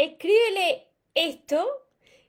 escríbele 0.00 0.86
esto 1.14 1.68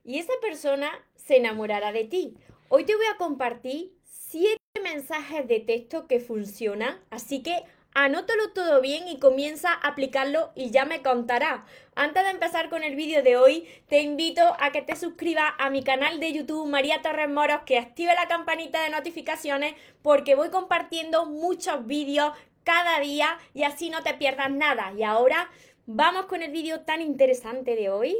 y 0.04 0.20
esa 0.20 0.33
persona 0.42 0.92
se 1.16 1.38
enamorará 1.38 1.94
de 1.94 2.04
ti. 2.04 2.36
Hoy 2.67 2.83
te 2.83 2.96
voy 2.96 3.05
a 3.05 3.17
compartir 3.17 3.94
siete 4.04 4.60
mensajes 4.83 5.47
de 5.47 5.62
texto 5.62 6.05
que 6.05 6.20
funcionan, 6.20 6.99
así 7.12 7.42
que 7.42 7.63
anótalo 7.94 8.52
todo 8.52 8.81
bien 8.81 9.07
y 9.07 9.20
comienza 9.20 9.71
a 9.71 9.88
aplicarlo 9.88 10.52
y 10.53 10.71
ya 10.71 10.84
me 10.84 11.02
contará. 11.02 11.65
Antes 11.96 12.26
de 12.26 12.31
empezar 12.31 12.70
con 12.70 12.84
el 12.84 12.97
vídeo 12.97 13.24
de 13.24 13.38
hoy, 13.38 13.65
te 13.88 14.01
invito 14.01 14.42
a 14.60 14.74
que 14.74 14.81
te 14.81 14.97
suscribas 14.97 15.53
a 15.58 15.69
mi 15.69 15.81
canal 15.81 16.20
de 16.20 16.34
YouTube 16.34 16.67
María 16.67 17.02
Torres 17.02 17.30
Moros, 17.30 17.62
que 17.66 17.77
active 17.77 18.13
la 18.16 18.27
campanita 18.27 18.84
de 18.84 18.90
notificaciones 18.90 19.76
porque 20.02 20.35
voy 20.35 20.49
compartiendo 20.49 21.26
muchos 21.26 21.85
vídeos 21.85 22.34
cada 22.63 22.99
día 22.99 23.38
y 23.53 23.63
así 23.63 23.90
no 23.90 24.03
te 24.03 24.13
pierdas 24.13 24.52
nada. 24.52 24.94
Y 24.98 25.03
ahora 25.03 25.49
vamos 25.94 26.26
con 26.26 26.41
el 26.41 26.52
vídeo 26.52 26.81
tan 26.81 27.02
interesante 27.02 27.76
de 27.76 27.90
hoy. 27.90 28.18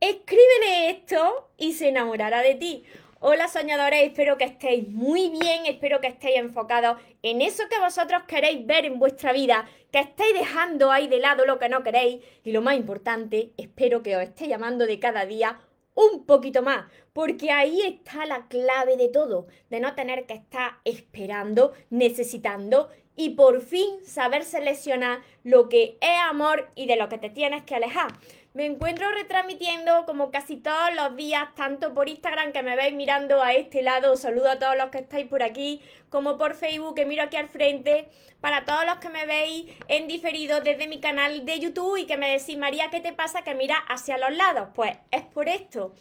Escríbele 0.00 0.90
esto 0.90 1.50
y 1.58 1.72
se 1.74 1.88
enamorará 1.88 2.40
de 2.40 2.54
ti. 2.54 2.84
Hola 3.20 3.48
soñadores, 3.48 4.02
espero 4.02 4.36
que 4.36 4.44
estéis 4.44 4.88
muy 4.88 5.30
bien, 5.30 5.66
espero 5.66 6.00
que 6.00 6.08
estéis 6.08 6.36
enfocados 6.36 7.00
en 7.22 7.40
eso 7.40 7.64
que 7.70 7.78
vosotros 7.78 8.22
queréis 8.26 8.66
ver 8.66 8.84
en 8.84 8.98
vuestra 8.98 9.32
vida, 9.32 9.66
que 9.90 10.00
estéis 10.00 10.34
dejando 10.34 10.90
ahí 10.90 11.08
de 11.08 11.20
lado 11.20 11.46
lo 11.46 11.58
que 11.58 11.70
no 11.70 11.82
queréis 11.82 12.22
y 12.42 12.52
lo 12.52 12.60
más 12.60 12.76
importante, 12.76 13.52
espero 13.56 14.02
que 14.02 14.16
os 14.16 14.22
esté 14.22 14.46
llamando 14.46 14.86
de 14.86 14.98
cada 14.98 15.24
día 15.24 15.58
un 15.94 16.26
poquito 16.26 16.62
más, 16.62 16.86
porque 17.12 17.50
ahí 17.50 17.80
está 17.80 18.26
la 18.26 18.48
clave 18.48 18.96
de 18.96 19.08
todo, 19.08 19.46
de 19.70 19.80
no 19.80 19.94
tener 19.94 20.26
que 20.26 20.34
estar 20.34 20.78
esperando, 20.84 21.72
necesitando 21.88 22.90
y 23.16 23.30
por 23.30 23.60
fin 23.60 24.04
saber 24.04 24.44
seleccionar 24.44 25.20
lo 25.42 25.68
que 25.68 25.96
es 26.00 26.18
amor 26.28 26.68
y 26.74 26.86
de 26.86 26.96
lo 26.96 27.08
que 27.08 27.18
te 27.18 27.30
tienes 27.30 27.62
que 27.62 27.74
alejar. 27.74 28.08
Me 28.54 28.66
encuentro 28.66 29.10
retransmitiendo 29.10 30.06
como 30.06 30.30
casi 30.30 30.56
todos 30.56 30.94
los 30.94 31.16
días, 31.16 31.52
tanto 31.56 31.92
por 31.92 32.08
Instagram 32.08 32.52
que 32.52 32.62
me 32.62 32.76
veis 32.76 32.94
mirando 32.94 33.42
a 33.42 33.52
este 33.52 33.82
lado, 33.82 34.16
saludo 34.16 34.48
a 34.48 34.60
todos 34.60 34.76
los 34.76 34.90
que 34.90 34.98
estáis 34.98 35.26
por 35.26 35.42
aquí, 35.42 35.80
como 36.08 36.38
por 36.38 36.54
Facebook 36.54 36.94
que 36.94 37.04
miro 37.04 37.24
aquí 37.24 37.36
al 37.36 37.48
frente, 37.48 38.08
para 38.40 38.64
todos 38.64 38.86
los 38.86 38.98
que 38.98 39.08
me 39.08 39.26
veis 39.26 39.66
en 39.88 40.06
diferido 40.06 40.60
desde 40.60 40.86
mi 40.86 41.00
canal 41.00 41.44
de 41.44 41.58
YouTube 41.58 41.96
y 41.96 42.06
que 42.06 42.16
me 42.16 42.30
decís, 42.30 42.56
María, 42.56 42.90
¿qué 42.90 43.00
te 43.00 43.12
pasa 43.12 43.42
que 43.42 43.56
mira 43.56 43.76
hacia 43.88 44.18
los 44.18 44.32
lados? 44.36 44.68
Pues 44.72 44.96
es 45.10 45.22
por 45.22 45.48
esto. 45.48 45.92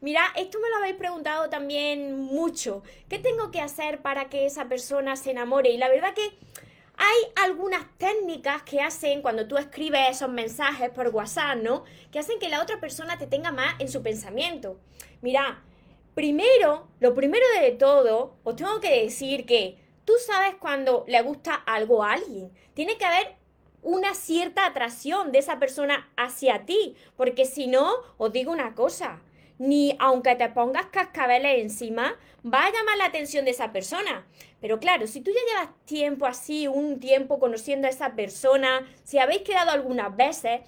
Mira, 0.00 0.22
esto 0.36 0.60
me 0.60 0.70
lo 0.70 0.76
habéis 0.76 0.94
preguntado 0.94 1.50
también 1.50 2.16
mucho. 2.16 2.82
¿Qué 3.08 3.18
tengo 3.18 3.50
que 3.50 3.60
hacer 3.60 4.00
para 4.00 4.28
que 4.28 4.46
esa 4.46 4.68
persona 4.68 5.16
se 5.16 5.32
enamore? 5.32 5.70
Y 5.70 5.76
la 5.76 5.88
verdad 5.88 6.14
que 6.14 6.38
hay 6.96 7.16
algunas 7.34 7.84
técnicas 7.98 8.62
que 8.62 8.80
hacen 8.80 9.22
cuando 9.22 9.48
tú 9.48 9.56
escribes 9.56 10.10
esos 10.10 10.30
mensajes 10.30 10.90
por 10.90 11.08
WhatsApp, 11.08 11.58
¿no? 11.62 11.82
Que 12.12 12.20
hacen 12.20 12.38
que 12.38 12.48
la 12.48 12.62
otra 12.62 12.78
persona 12.78 13.18
te 13.18 13.26
tenga 13.26 13.50
más 13.50 13.74
en 13.80 13.88
su 13.88 14.00
pensamiento. 14.00 14.78
Mira, 15.20 15.64
primero, 16.14 16.86
lo 17.00 17.14
primero 17.14 17.46
de 17.60 17.72
todo, 17.72 18.36
os 18.44 18.54
tengo 18.54 18.78
que 18.80 19.02
decir 19.02 19.46
que 19.46 19.78
tú 20.04 20.12
sabes 20.24 20.54
cuando 20.60 21.04
le 21.08 21.22
gusta 21.22 21.54
algo 21.54 22.04
a 22.04 22.12
alguien. 22.12 22.52
Tiene 22.74 22.98
que 22.98 23.04
haber 23.04 23.34
una 23.82 24.14
cierta 24.14 24.66
atracción 24.66 25.32
de 25.32 25.38
esa 25.38 25.58
persona 25.58 26.08
hacia 26.16 26.66
ti, 26.66 26.94
porque 27.16 27.46
si 27.46 27.66
no, 27.66 27.92
os 28.16 28.32
digo 28.32 28.52
una 28.52 28.74
cosa, 28.74 29.22
ni 29.58 29.96
aunque 29.98 30.36
te 30.36 30.48
pongas 30.48 30.86
cascabeles 30.86 31.60
encima, 31.60 32.16
va 32.44 32.66
a 32.66 32.72
llamar 32.72 32.96
la 32.96 33.06
atención 33.06 33.44
de 33.44 33.50
esa 33.50 33.72
persona. 33.72 34.26
Pero 34.60 34.78
claro, 34.78 35.06
si 35.06 35.20
tú 35.20 35.30
ya 35.30 35.40
llevas 35.52 35.74
tiempo 35.84 36.26
así, 36.26 36.66
un 36.66 37.00
tiempo 37.00 37.38
conociendo 37.38 37.86
a 37.86 37.90
esa 37.90 38.14
persona, 38.14 38.86
si 39.04 39.18
habéis 39.18 39.42
quedado 39.42 39.70
algunas 39.70 40.16
veces, 40.16 40.60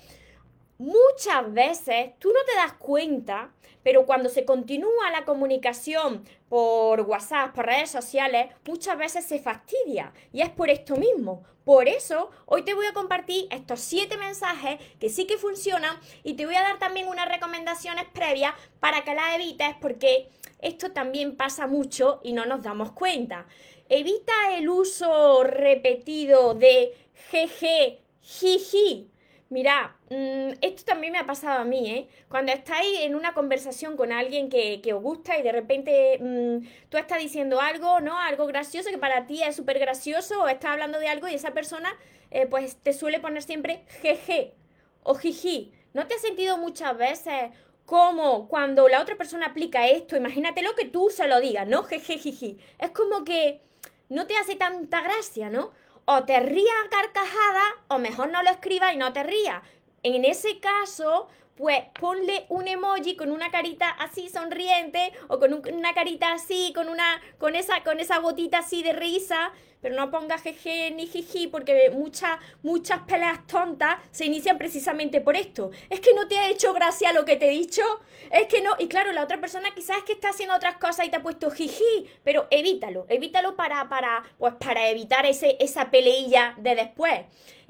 muchas 0.79 1.53
veces 1.53 2.11
tú 2.19 2.29
no 2.33 2.41
te 2.45 2.57
das 2.57 2.73
cuenta, 2.75 3.53
pero 3.83 4.07
cuando 4.07 4.29
se 4.29 4.45
continúa 4.45 5.11
la 5.11 5.25
comunicación 5.25 6.25
por 6.49 7.01
WhatsApp, 7.03 7.55
por 7.55 7.67
redes 7.67 7.91
sociales, 7.91 8.47
muchas 8.67 8.99
veces 8.99 9.25
se 9.25 9.39
fastidia. 9.39 10.13
Y 10.33 10.43
es 10.43 10.51
por 10.51 10.71
esto 10.71 10.97
mismo. 10.97 11.45
Por 11.65 11.89
eso, 11.89 12.31
hoy 12.47 12.63
te 12.63 12.75
voy 12.75 12.87
a 12.87 12.93
compartir 12.93 13.47
estos 13.51 13.81
siete 13.81 14.17
mensajes 14.17 14.81
que 14.99 15.09
sí 15.09 15.27
que 15.27 15.37
funcionan 15.37 15.97
y 16.25 16.35
te 16.35 16.47
voy 16.47 16.55
a 16.55 16.63
dar 16.63 16.79
también 16.79 17.07
unas 17.07 17.29
recomendaciones 17.29 18.07
previas 18.13 18.55
para 18.81 19.05
que 19.05 19.15
las 19.15 19.35
evites 19.35 19.77
porque 19.81 20.29
esto 20.61 20.93
también 20.93 21.37
pasa 21.37 21.67
mucho 21.67 22.21
y 22.23 22.33
no 22.33 22.47
nos 22.47 22.63
damos 22.63 22.93
cuenta. 22.93 23.47
Evita 23.89 24.33
el 24.57 24.69
uso 24.69 25.45
repetido 25.45 26.55
de 26.55 26.95
jeje, 27.31 28.01
jiji. 28.21 29.11
Mira, 29.51 29.97
mm, 30.11 30.53
esto 30.61 30.85
también 30.85 31.13
me 31.13 31.19
ha 31.19 31.27
pasado 31.27 31.61
a 31.61 31.65
mí, 31.65 31.91
¿eh? 31.91 32.09
Cuando 32.29 32.53
estáis 32.53 33.01
en 33.01 33.17
una 33.17 33.35
conversación 33.35 33.97
con 33.97 34.13
alguien 34.13 34.49
que, 34.49 34.81
os 34.95 35.03
gusta 35.03 35.37
y 35.39 35.43
de 35.43 35.51
repente 35.51 36.19
mm, 36.21 36.89
tú 36.89 36.97
estás 36.97 37.19
diciendo 37.19 37.61
algo, 37.61 38.01
¿no? 38.01 38.17
Algo 38.17 38.47
gracioso 38.47 38.91
que 38.91 38.99
para 38.99 39.27
ti 39.27 39.43
es 39.43 39.57
súper 39.57 39.81
gracioso 39.81 40.43
o 40.43 40.49
estás 40.49 40.71
hablando 40.71 41.01
de 41.01 41.09
algo 41.09 41.27
y 41.27 41.35
esa 41.35 41.51
persona 41.53 41.93
eh, 42.31 42.47
pues 42.47 42.77
te 42.77 42.93
suele 42.93 43.19
poner 43.19 43.43
siempre 43.43 43.85
jeje 44.01 44.55
o 45.03 45.17
jiji. 45.17 45.73
¿No 45.95 46.07
te 46.07 46.15
has 46.15 46.23
sentido 46.23 46.57
muchas 46.57 46.97
veces 46.97 47.51
como 47.87 48.47
cuando 48.47 48.87
la 48.89 49.03
otra 49.03 49.17
persona 49.17 49.47
aplica 49.47 49.89
esto, 49.89 50.17
imagínatelo 50.17 50.77
que 50.77 50.85
tú 50.85 51.11
se 51.11 51.27
lo 51.27 51.41
digas, 51.41 51.67
¿no? 51.67 51.83
Jejejiji. 51.83 52.59
Es 52.79 52.91
como 52.93 53.25
que 53.25 53.63
no 54.09 54.29
te 54.29 54.37
hace 54.37 54.55
tanta 54.55 55.01
gracia, 55.01 55.51
¿no? 55.51 55.73
O 56.05 56.25
te 56.25 56.41
rías 56.41 56.75
a 56.85 56.89
carcajada, 56.89 57.63
o 57.89 57.99
mejor 57.99 58.31
no 58.31 58.43
lo 58.43 58.51
escribas 58.51 58.95
y 58.95 58.97
no 58.97 59.13
te 59.13 59.23
rías. 59.23 59.63
En 60.03 60.25
ese 60.25 60.61
caso, 60.61 61.29
pues 61.61 61.83
ponle 62.01 62.47
un 62.49 62.67
emoji 62.67 63.17
con 63.17 63.31
una 63.31 63.51
carita 63.51 63.91
así 63.91 64.31
sonriente 64.31 65.13
o 65.29 65.39
con 65.39 65.53
una 65.53 65.93
carita 65.93 66.33
así, 66.33 66.73
con 66.75 66.89
una 66.89 67.21
con 67.37 67.55
esa 67.55 67.85
con 67.85 68.01
esa 68.01 68.19
gotita 68.19 68.61
así 68.61 68.83
de 68.83 68.95
risa 68.95 69.53
pero 69.81 69.97
no 69.97 70.11
ponga 70.11 70.39
jeje 70.39 70.91
ni 70.91 71.07
jiji 71.07 71.47
porque 71.47 71.91
muchas, 71.91 72.39
muchas 72.63 73.01
peleas 73.01 73.47
tontas 73.47 73.97
se 74.11 74.27
inician 74.27 74.59
precisamente 74.59 75.21
por 75.21 75.37
esto. 75.37 75.71
Es 75.89 76.01
que 76.01 76.15
no 76.15 76.29
te 76.29 76.39
ha 76.39 76.49
hecho 76.49 76.73
gracia 76.73 77.13
lo 77.13 77.25
que 77.25 77.37
te 77.37 77.49
he 77.49 77.51
dicho, 77.51 77.83
es 78.31 78.47
que 78.47 78.61
no, 78.61 78.73
y 78.79 78.89
claro, 78.89 79.13
la 79.13 79.25
otra 79.25 79.41
persona 79.41 79.71
quizás 79.75 79.99
es 79.99 80.05
que 80.05 80.13
está 80.13 80.31
haciendo 80.31 80.55
otras 80.55 80.77
cosas 80.77 81.07
y 81.07 81.11
te 81.11 81.17
ha 81.17 81.23
puesto 81.23 81.51
jiji, 81.51 82.11
pero 82.25 82.47
evítalo, 82.51 83.07
evítalo 83.09 83.57
para, 83.57 83.89
para, 83.89 84.23
pues 84.39 84.55
para 84.55 84.89
evitar 84.89 85.27
ese, 85.27 85.57
esa 85.61 85.91
peleilla 85.91 86.55
de 86.59 86.75
después. 86.75 87.21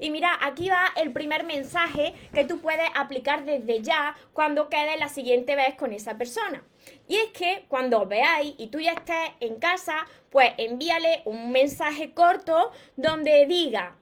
Y 0.01 0.09
mira, 0.09 0.35
aquí 0.41 0.67
va 0.67 0.87
el 0.95 1.13
primer 1.13 1.43
mensaje 1.43 2.15
que 2.33 2.43
tú 2.43 2.59
puedes 2.59 2.89
aplicar 2.95 3.45
desde 3.45 3.83
ya 3.83 4.15
cuando 4.33 4.67
quedes 4.67 4.99
la 4.99 5.09
siguiente 5.09 5.55
vez 5.55 5.75
con 5.75 5.93
esa 5.93 6.17
persona. 6.17 6.63
Y 7.07 7.17
es 7.17 7.27
que 7.27 7.65
cuando 7.67 8.07
veáis 8.07 8.55
y 8.57 8.67
tú 8.67 8.79
ya 8.79 8.93
estés 8.93 9.29
en 9.39 9.57
casa, 9.57 10.07
pues 10.31 10.53
envíale 10.57 11.21
un 11.25 11.51
mensaje 11.51 12.15
corto 12.15 12.71
donde 12.95 13.45
diga, 13.45 13.95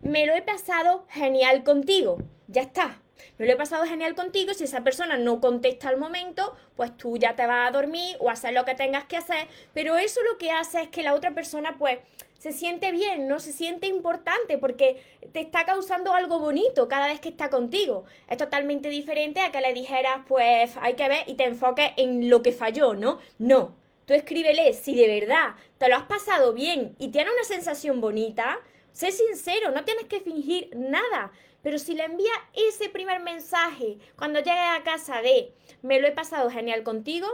me 0.00 0.24
lo 0.24 0.34
he 0.34 0.40
pasado 0.40 1.04
genial 1.10 1.64
contigo. 1.64 2.16
Ya 2.48 2.62
está. 2.62 3.02
Me 3.36 3.44
lo 3.44 3.52
he 3.52 3.56
pasado 3.56 3.84
genial 3.84 4.14
contigo. 4.14 4.54
Si 4.54 4.64
esa 4.64 4.84
persona 4.84 5.18
no 5.18 5.42
contesta 5.42 5.90
al 5.90 5.98
momento, 5.98 6.56
pues 6.76 6.96
tú 6.96 7.18
ya 7.18 7.36
te 7.36 7.46
vas 7.46 7.68
a 7.68 7.72
dormir 7.72 8.16
o 8.20 8.30
hacer 8.30 8.54
lo 8.54 8.64
que 8.64 8.74
tengas 8.74 9.04
que 9.04 9.18
hacer. 9.18 9.48
Pero 9.74 9.98
eso 9.98 10.22
lo 10.22 10.38
que 10.38 10.50
hace 10.50 10.82
es 10.82 10.88
que 10.88 11.02
la 11.02 11.12
otra 11.12 11.32
persona, 11.32 11.76
pues, 11.78 11.98
se 12.38 12.52
siente 12.52 12.92
bien, 12.92 13.28
no 13.28 13.40
se 13.40 13.52
siente 13.52 13.86
importante 13.86 14.58
porque 14.58 15.02
te 15.32 15.40
está 15.40 15.64
causando 15.64 16.12
algo 16.12 16.38
bonito 16.38 16.88
cada 16.88 17.08
vez 17.08 17.20
que 17.20 17.28
está 17.28 17.50
contigo. 17.50 18.04
Es 18.28 18.36
totalmente 18.36 18.88
diferente 18.88 19.40
a 19.40 19.50
que 19.50 19.60
le 19.60 19.72
dijeras, 19.72 20.20
pues 20.28 20.76
hay 20.80 20.94
que 20.94 21.08
ver 21.08 21.24
y 21.26 21.34
te 21.34 21.44
enfoques 21.44 21.90
en 21.96 22.28
lo 22.28 22.42
que 22.42 22.52
falló, 22.52 22.94
¿no? 22.94 23.18
No. 23.38 23.74
Tú 24.06 24.14
escríbele 24.14 24.72
si 24.72 24.94
de 24.94 25.20
verdad 25.20 25.54
te 25.78 25.88
lo 25.88 25.96
has 25.96 26.04
pasado 26.04 26.52
bien 26.52 26.94
y 26.98 27.08
tiene 27.08 27.30
una 27.32 27.42
sensación 27.42 28.00
bonita, 28.00 28.60
sé 28.92 29.10
sincero, 29.10 29.72
no 29.72 29.84
tienes 29.84 30.04
que 30.04 30.20
fingir 30.20 30.70
nada. 30.76 31.32
Pero 31.62 31.80
si 31.80 31.94
le 31.94 32.04
envía 32.04 32.30
ese 32.54 32.88
primer 32.88 33.20
mensaje 33.20 33.98
cuando 34.16 34.38
llegue 34.38 34.60
a 34.60 34.84
casa 34.84 35.20
de 35.22 35.52
me 35.82 36.00
lo 36.00 36.06
he 36.06 36.12
pasado 36.12 36.48
genial 36.50 36.84
contigo, 36.84 37.26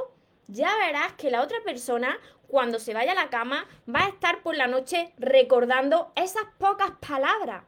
ya 0.49 0.77
verás 0.77 1.13
que 1.15 1.31
la 1.31 1.43
otra 1.43 1.59
persona 1.65 2.19
cuando 2.49 2.79
se 2.79 2.95
vaya 2.95 3.13
a 3.13 3.15
la 3.15 3.31
cama 3.31 3.67
va 3.89 4.05
a 4.05 4.09
estar 4.09 4.43
por 4.43 4.57
la 4.57 4.67
noche 4.67 5.13
recordando 5.19 6.13
esas 6.17 6.45
pocas 6.59 6.91
palabras. 7.07 7.65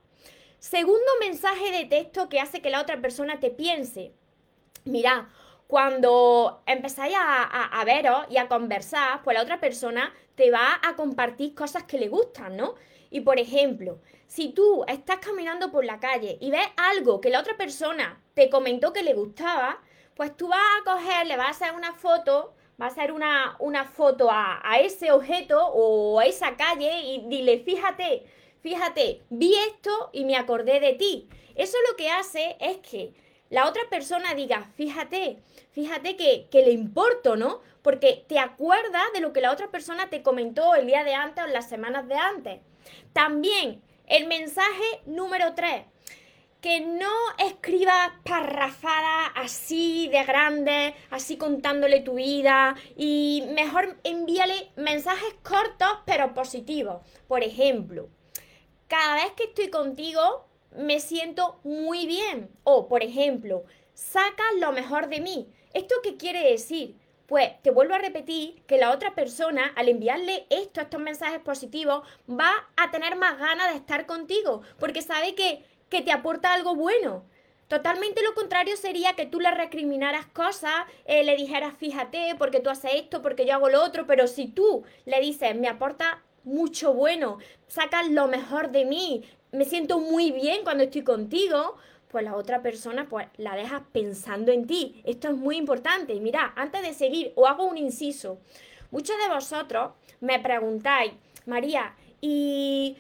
Segundo 0.59 1.11
mensaje 1.21 1.73
de 1.73 1.87
texto 1.87 2.29
que 2.29 2.41
hace 2.41 2.61
que 2.61 2.71
la 2.71 2.81
otra 2.81 3.01
persona 3.01 3.41
te 3.41 3.51
piense. 3.51 4.13
Mira, 4.85 5.29
cuando 5.67 6.63
empezáis 6.67 7.15
a, 7.17 7.43
a, 7.43 7.81
a, 7.81 7.85
veros 7.85 8.27
y 8.31 8.37
a 8.37 8.49
conversar, 8.49 9.23
pues 9.23 9.35
la 9.35 9.43
otra 9.43 9.61
persona 9.61 10.13
te 10.35 10.51
va 10.51 10.81
a 10.83 10.97
compartir 10.97 11.55
cosas 11.55 11.85
que 11.85 11.99
le 11.99 12.09
gustan, 12.09 12.57
¿no? 12.57 12.75
Y 13.11 13.21
por 13.21 13.39
ejemplo, 13.39 14.01
si 14.27 14.49
tú 14.49 14.85
estás 14.89 15.19
caminando 15.19 15.71
por 15.71 15.85
la 15.85 16.01
calle 16.01 16.37
y 16.41 16.51
ves 16.51 16.67
algo 16.77 17.21
que 17.21 17.31
la 17.31 17.41
otra 17.41 17.57
persona 17.57 18.21
te 18.35 18.51
comentó 18.51 18.93
que 18.93 19.03
le 19.03 19.15
gustaba, 19.15 19.81
pues 20.15 20.37
tú 20.37 20.49
vas 20.49 20.61
a 20.81 20.85
coger, 20.93 21.27
le 21.27 21.37
vas 21.37 21.47
a 21.47 21.51
hacer 21.51 21.75
una 21.75 21.93
foto 21.93 22.55
va 22.81 22.87
a 22.87 22.89
hacer 22.89 23.13
una, 23.13 23.57
foto 23.95 24.29
a, 24.31 24.61
ese 24.81 25.13
objeto 25.13 25.65
o 25.67 26.19
a 26.19 26.27
esa 26.27 26.57
calle 26.57 27.01
y 27.03 27.25
dile, 27.29 27.61
fíjate, 27.61 28.25
fíjate, 28.61 29.23
vi 29.31 29.55
esto 29.55 30.11
y 30.13 30.25
me 30.25 30.37
acordé 30.37 30.81
de 30.81 30.95
ti. 30.95 31.29
Eso 31.55 31.77
lo 31.89 31.97
que 31.97 32.11
hace 32.11 32.57
es 32.61 32.79
que 32.79 33.15
la 33.51 33.69
otra 33.69 33.83
persona 33.89 34.35
diga, 34.35 34.71
fíjate, 34.75 35.39
fíjate 35.71 36.17
que, 36.17 36.49
que 36.51 36.63
le 36.63 36.73
importo, 36.73 37.37
¿no? 37.37 37.61
Porque 37.83 38.25
te 38.27 38.39
acuerdas 38.39 39.05
de 39.13 39.21
lo 39.21 39.33
que 39.33 39.41
la 39.41 39.53
otra 39.53 39.71
persona 39.71 40.11
te 40.11 40.23
comentó 40.23 40.75
el 40.75 40.87
día 40.87 41.05
de 41.05 41.15
antes 41.15 41.45
o 41.45 41.47
las 41.49 41.69
semanas 41.69 42.09
de 42.09 42.17
antes. 42.17 42.61
También 43.13 43.83
el 44.07 44.27
mensaje 44.27 44.85
número 45.07 45.55
3 45.55 45.85
que 46.65 46.81
no 46.81 47.13
escribas 47.47 48.13
parrafadas 48.25 49.33
así 49.35 50.09
de 50.09 50.25
grande, 50.25 50.95
así 51.11 51.37
contándole 51.37 52.01
tu 52.01 52.15
vida 52.15 52.75
y 52.97 53.45
mejor 53.55 53.99
envíale 54.03 54.71
mensajes 54.75 55.35
cortos 55.43 55.91
pero 56.07 56.33
positivos. 56.33 57.03
Por 57.29 57.43
ejemplo, 57.43 58.09
cada 58.89 59.17
vez 59.17 59.33
que 59.37 59.45
estoy 59.45 59.69
contigo 59.69 60.49
me 60.75 61.01
siento 61.01 61.61
muy 61.65 62.07
bien. 62.07 62.49
O, 62.63 62.89
por 62.89 63.03
ejemplo, 63.03 63.65
saca 63.93 64.45
lo 64.59 64.73
mejor 64.73 65.09
de 65.09 65.21
mí. 65.21 65.53
¿Esto 65.75 65.97
qué 66.03 66.17
quiere 66.17 66.51
decir? 66.51 66.97
Pues 67.27 67.61
te 67.61 67.73
vuelvo 67.73 67.93
a 67.93 67.99
repetir 67.99 68.63
que 68.67 68.79
la 68.79 68.91
otra 68.91 69.15
persona, 69.15 69.71
al 69.77 69.91
enviarle 69.91 70.47
esto, 70.49 70.81
estos 70.81 71.01
mensajes 71.01 71.41
positivos, 71.41 72.09
va 72.29 72.53
a 72.77 72.91
tener 72.91 73.17
más 73.17 73.39
ganas 73.39 73.71
de 73.71 73.77
estar 73.77 74.07
contigo, 74.07 74.63
porque 74.79 75.03
sabe 75.03 75.35
que 75.35 75.63
que 75.95 76.03
te 76.03 76.11
aporta 76.11 76.53
algo 76.53 76.75
bueno. 76.75 77.23
Totalmente 77.69 78.21
lo 78.25 78.35
contrario 78.35 78.77
sería 78.77 79.13
que 79.13 79.27
tú 79.27 79.39
le 79.39 79.53
recriminaras 79.53 80.27
cosas, 80.27 80.75
eh, 81.05 81.23
le 81.23 81.37
dijeras, 81.37 81.73
fíjate, 81.79 82.35
porque 82.37 82.59
tú 82.59 82.69
haces 82.69 82.91
esto, 82.95 83.23
porque 83.23 83.47
yo 83.47 83.55
hago 83.55 83.69
lo 83.69 83.81
otro, 83.81 84.05
pero 84.05 84.27
si 84.27 84.49
tú 84.49 84.83
le 85.05 85.21
dices, 85.21 85.55
me 85.55 85.69
aporta 85.69 86.21
mucho 86.43 86.93
bueno, 86.93 87.39
sacas 87.69 88.09
lo 88.09 88.27
mejor 88.27 88.73
de 88.73 88.85
mí, 88.85 89.23
me 89.53 89.65
siento 89.65 90.01
muy 90.01 90.33
bien 90.33 90.65
cuando 90.65 90.83
estoy 90.83 91.05
contigo, 91.05 91.77
pues 92.09 92.25
la 92.25 92.35
otra 92.35 92.61
persona 92.61 93.09
pues 93.09 93.29
la 93.37 93.55
dejas 93.55 93.83
pensando 93.93 94.51
en 94.51 94.67
ti. 94.67 95.01
Esto 95.05 95.29
es 95.29 95.37
muy 95.37 95.57
importante. 95.57 96.15
Mira, 96.19 96.53
antes 96.57 96.83
de 96.83 96.93
seguir, 96.93 97.33
os 97.37 97.49
hago 97.49 97.67
un 97.67 97.79
inciso. 97.79 98.39
Muchos 98.91 99.17
de 99.17 99.33
vosotros 99.33 99.93
me 100.21 100.41
preguntáis, 100.41 101.13
María, 101.47 101.95
¿y 102.21 102.97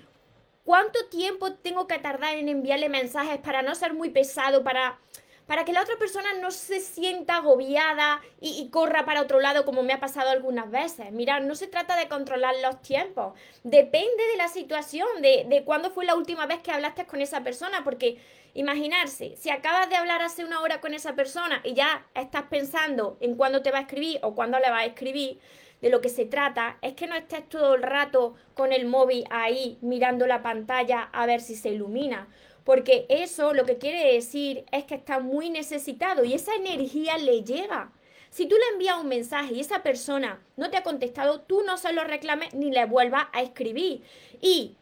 ¿Cuánto 0.64 0.98
tiempo 1.10 1.52
tengo 1.52 1.86
que 1.86 1.98
tardar 1.98 2.36
en 2.36 2.48
enviarle 2.48 2.88
mensajes 2.88 3.38
para 3.38 3.60
no 3.60 3.74
ser 3.74 3.92
muy 3.92 4.08
pesado, 4.08 4.64
para, 4.64 4.98
para 5.46 5.66
que 5.66 5.74
la 5.74 5.82
otra 5.82 5.96
persona 5.98 6.32
no 6.40 6.50
se 6.50 6.80
sienta 6.80 7.36
agobiada 7.36 8.22
y, 8.40 8.70
corra 8.70 9.04
para 9.04 9.20
otro 9.20 9.40
lado 9.40 9.66
como 9.66 9.82
me 9.82 9.92
ha 9.92 10.00
pasado 10.00 10.30
algunas 10.30 10.70
veces? 10.70 11.12
Mira, 11.12 11.38
no 11.40 11.54
se 11.54 11.66
trata 11.66 11.96
de 11.96 12.08
controlar 12.08 12.54
los 12.62 12.80
tiempos, 12.80 13.34
depende 13.62 14.26
de 14.32 14.36
la 14.38 14.48
situación, 14.48 15.06
de, 15.20 15.44
de 15.46 15.64
cuándo 15.64 15.90
fue 15.90 16.06
la 16.06 16.14
última 16.14 16.46
vez 16.46 16.60
que 16.60 16.72
hablaste 16.72 17.04
con 17.04 17.20
esa 17.20 17.42
persona, 17.42 17.84
porque 17.84 18.18
imaginarse, 18.54 19.36
si 19.36 19.50
acabas 19.50 19.90
de 19.90 19.96
hablar 19.96 20.22
hace 20.22 20.46
una 20.46 20.62
hora 20.62 20.80
con 20.80 20.94
esa 20.94 21.14
persona 21.14 21.60
y 21.62 21.74
ya 21.74 22.06
estás 22.14 22.44
pensando 22.44 23.18
en 23.20 23.34
cuándo 23.36 23.60
te 23.60 23.70
va 23.70 23.78
a 23.78 23.82
escribir 23.82 24.18
o 24.22 24.34
cuándo 24.34 24.58
le 24.58 24.70
va 24.70 24.78
a 24.78 24.84
escribir, 24.86 25.40
de 25.84 25.90
lo 25.90 26.00
que 26.00 26.08
se 26.08 26.24
trata 26.24 26.78
es 26.80 26.94
que 26.94 27.06
no 27.06 27.14
estés 27.14 27.46
todo 27.46 27.74
el 27.74 27.82
rato 27.82 28.36
con 28.54 28.72
el 28.72 28.86
móvil 28.86 29.26
ahí 29.28 29.76
mirando 29.82 30.26
la 30.26 30.42
pantalla 30.42 31.10
a 31.12 31.26
ver 31.26 31.42
si 31.42 31.56
se 31.56 31.68
ilumina. 31.68 32.26
Porque 32.64 33.04
eso 33.10 33.52
lo 33.52 33.66
que 33.66 33.76
quiere 33.76 34.14
decir 34.14 34.64
es 34.72 34.84
que 34.84 34.94
está 34.94 35.20
muy 35.20 35.50
necesitado 35.50 36.24
y 36.24 36.32
esa 36.32 36.54
energía 36.54 37.18
le 37.18 37.44
llega. 37.44 37.92
Si 38.30 38.46
tú 38.46 38.54
le 38.56 38.72
envías 38.72 38.98
un 38.98 39.08
mensaje 39.08 39.52
y 39.52 39.60
esa 39.60 39.82
persona 39.82 40.42
no 40.56 40.70
te 40.70 40.78
ha 40.78 40.82
contestado, 40.82 41.42
tú 41.42 41.62
no 41.64 41.76
se 41.76 41.92
lo 41.92 42.02
reclames 42.02 42.54
ni 42.54 42.70
le 42.70 42.86
vuelvas 42.86 43.26
a 43.34 43.42
escribir. 43.42 44.00
Y 44.40 44.76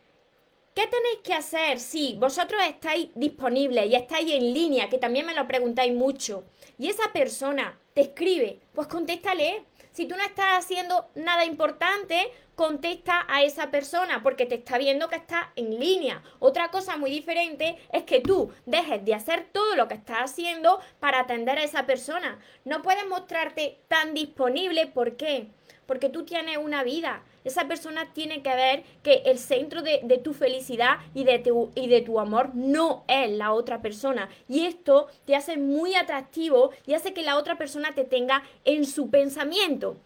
¿Qué 0.74 0.86
tenéis 0.86 1.18
que 1.22 1.34
hacer 1.34 1.78
si 1.78 2.16
vosotros 2.18 2.62
estáis 2.66 3.10
disponibles 3.14 3.90
y 3.90 3.94
estáis 3.94 4.32
en 4.32 4.54
línea, 4.54 4.88
que 4.88 4.96
también 4.96 5.26
me 5.26 5.34
lo 5.34 5.46
preguntáis 5.46 5.92
mucho, 5.92 6.44
y 6.78 6.88
esa 6.88 7.12
persona 7.12 7.78
te 7.92 8.00
escribe? 8.00 8.58
Pues 8.72 8.88
contéstale. 8.88 9.64
Si 9.92 10.06
tú 10.06 10.16
no 10.16 10.24
estás 10.24 10.64
haciendo 10.64 11.10
nada 11.14 11.44
importante, 11.44 12.32
contesta 12.54 13.26
a 13.28 13.42
esa 13.42 13.70
persona 13.70 14.22
porque 14.22 14.46
te 14.46 14.54
está 14.54 14.78
viendo 14.78 15.08
que 15.10 15.16
está 15.16 15.52
en 15.54 15.78
línea. 15.78 16.22
Otra 16.38 16.70
cosa 16.70 16.96
muy 16.96 17.10
diferente 17.10 17.76
es 17.92 18.04
que 18.04 18.20
tú 18.20 18.50
dejes 18.64 19.04
de 19.04 19.14
hacer 19.14 19.48
todo 19.52 19.76
lo 19.76 19.88
que 19.88 19.94
estás 19.94 20.30
haciendo 20.30 20.80
para 20.98 21.20
atender 21.20 21.58
a 21.58 21.64
esa 21.64 21.84
persona. 21.84 22.38
No 22.64 22.80
puedes 22.80 23.06
mostrarte 23.06 23.80
tan 23.88 24.14
disponible. 24.14 24.86
¿Por 24.86 25.18
qué? 25.18 25.48
Porque 25.92 26.08
tú 26.08 26.24
tienes 26.24 26.56
una 26.56 26.84
vida. 26.84 27.22
Esa 27.44 27.68
persona 27.68 28.14
tiene 28.14 28.42
que 28.42 28.54
ver 28.54 28.82
que 29.02 29.24
el 29.26 29.38
centro 29.38 29.82
de, 29.82 30.20
tu 30.24 30.32
felicidad 30.32 31.00
y 31.12 31.24
de 31.24 31.38
tu, 31.38 31.70
y 31.74 31.86
de 31.86 32.00
tu 32.00 32.18
amor 32.18 32.54
no 32.54 33.04
es 33.08 33.30
la 33.30 33.52
otra 33.52 33.82
persona. 33.82 34.30
Y 34.48 34.64
esto 34.64 35.08
te 35.26 35.36
hace 35.36 35.58
muy 35.58 35.94
atractivo 35.94 36.70
y 36.86 36.94
hace 36.94 37.12
que 37.12 37.20
la 37.20 37.36
otra 37.36 37.58
persona 37.58 37.94
te 37.94 38.04
tenga 38.04 38.42
en 38.64 38.86
su 38.86 39.10
pensamiento. 39.10 39.98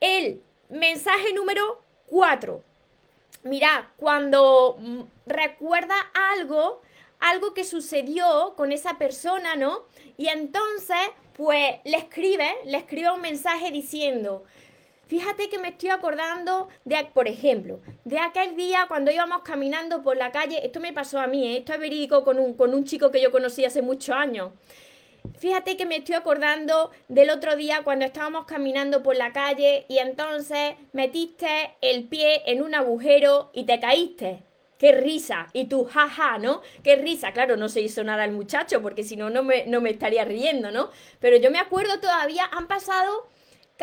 El 0.00 0.42
mensaje 0.68 1.32
número 1.32 1.80
4. 2.06 2.60
Mira, 3.44 3.92
cuando 3.98 4.78
mm, 4.80 5.02
recuerda 5.26 5.94
algo, 6.34 6.82
algo 7.20 7.54
que 7.54 7.62
sucedió 7.62 8.54
con 8.56 8.72
esa 8.72 8.98
persona, 8.98 9.54
¿no? 9.54 9.84
Y 10.18 10.26
entonces, 10.26 10.98
pues 11.34 11.76
le 11.84 11.98
escribe, 11.98 12.50
le 12.64 12.78
escribe 12.78 13.12
un 13.12 13.20
mensaje 13.20 13.70
diciendo, 13.70 14.42
Fíjate 15.12 15.50
que 15.50 15.58
me 15.58 15.68
estoy 15.68 15.90
acordando 15.90 16.68
de, 16.86 16.96
por 17.12 17.28
ejemplo, 17.28 17.80
de 18.02 18.18
aquel 18.18 18.56
día 18.56 18.86
cuando 18.88 19.10
íbamos 19.10 19.42
caminando 19.42 20.02
por 20.02 20.16
la 20.16 20.32
calle, 20.32 20.64
esto 20.64 20.80
me 20.80 20.94
pasó 20.94 21.20
a 21.20 21.26
mí, 21.26 21.48
¿eh? 21.48 21.58
esto 21.58 21.74
es 21.74 21.80
verídico 21.80 22.24
con 22.24 22.38
un, 22.38 22.54
con 22.54 22.72
un 22.72 22.86
chico 22.86 23.10
que 23.10 23.20
yo 23.20 23.30
conocí 23.30 23.62
hace 23.62 23.82
muchos 23.82 24.16
años. 24.16 24.52
Fíjate 25.36 25.76
que 25.76 25.84
me 25.84 25.96
estoy 25.96 26.14
acordando 26.14 26.92
del 27.08 27.28
otro 27.28 27.56
día 27.56 27.82
cuando 27.84 28.06
estábamos 28.06 28.46
caminando 28.46 29.02
por 29.02 29.14
la 29.14 29.34
calle 29.34 29.84
y 29.86 29.98
entonces 29.98 30.76
metiste 30.94 31.76
el 31.82 32.04
pie 32.04 32.44
en 32.46 32.62
un 32.62 32.74
agujero 32.74 33.50
y 33.52 33.64
te 33.64 33.80
caíste. 33.80 34.44
¡Qué 34.78 34.92
risa! 34.92 35.48
Y 35.52 35.66
tú, 35.66 35.84
jaja, 35.84 36.38
¿no? 36.38 36.62
¡Qué 36.82 36.96
risa! 36.96 37.32
Claro, 37.32 37.58
no 37.58 37.68
se 37.68 37.82
hizo 37.82 38.02
nada 38.02 38.24
el 38.24 38.32
muchacho 38.32 38.80
porque 38.80 39.04
si 39.04 39.16
no, 39.16 39.30
me, 39.44 39.66
no 39.66 39.82
me 39.82 39.90
estaría 39.90 40.24
riendo, 40.24 40.70
¿no? 40.70 40.88
Pero 41.20 41.36
yo 41.36 41.50
me 41.50 41.58
acuerdo 41.58 42.00
todavía, 42.00 42.48
han 42.50 42.66
pasado 42.66 43.28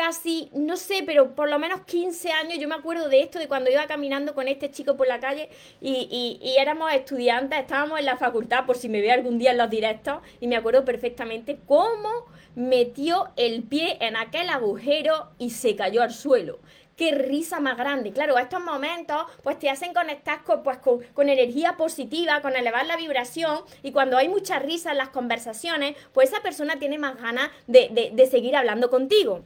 casi, 0.00 0.48
no 0.54 0.78
sé, 0.78 1.02
pero 1.04 1.34
por 1.34 1.50
lo 1.50 1.58
menos 1.58 1.82
15 1.82 2.32
años, 2.32 2.58
yo 2.58 2.66
me 2.66 2.74
acuerdo 2.74 3.10
de 3.10 3.20
esto, 3.20 3.38
de 3.38 3.48
cuando 3.48 3.70
iba 3.70 3.86
caminando 3.86 4.34
con 4.34 4.48
este 4.48 4.70
chico 4.70 4.96
por 4.96 5.06
la 5.06 5.20
calle 5.20 5.50
y, 5.82 6.38
y, 6.40 6.56
éramos 6.56 6.90
estudiantes, 6.94 7.58
estábamos 7.58 7.98
en 7.98 8.06
la 8.06 8.16
facultad, 8.16 8.64
por 8.64 8.78
si 8.78 8.88
me 8.88 9.02
ve 9.02 9.12
algún 9.12 9.38
día 9.38 9.50
en 9.50 9.58
los 9.58 9.68
directos, 9.68 10.22
y 10.40 10.46
me 10.46 10.56
acuerdo 10.56 10.86
perfectamente 10.86 11.58
cómo 11.66 12.08
metió 12.54 13.28
el 13.36 13.62
pie 13.64 13.98
en 14.00 14.16
aquel 14.16 14.48
agujero 14.48 15.32
y 15.36 15.50
se 15.50 15.76
cayó 15.76 16.00
al 16.00 16.14
suelo 16.14 16.60
qué 16.96 17.12
risa 17.12 17.60
más 17.60 17.78
grande. 17.78 18.12
Claro, 18.12 18.36
estos 18.36 18.62
momentos 18.62 19.24
pues 19.42 19.58
te 19.58 19.70
hacen 19.70 19.94
conectar 19.94 20.42
con, 20.44 20.62
pues, 20.62 20.78
con, 20.78 21.28
energía 21.30 21.78
positiva, 21.78 22.42
con 22.42 22.56
elevar 22.56 22.84
la 22.86 22.96
vibración 22.96 23.60
y 23.82 23.92
cuando 23.92 24.18
hay 24.18 24.28
mucha 24.28 24.58
risa 24.58 24.92
en 24.92 24.98
las 24.98 25.08
conversaciones, 25.08 25.96
pues 26.12 26.30
esa 26.30 26.42
persona 26.42 26.78
tiene 26.78 26.98
más 26.98 27.16
ganas 27.16 27.50
de, 27.66 28.12
de 28.14 28.26
seguir 28.26 28.54
hablando 28.54 28.90
contigo. 28.90 29.44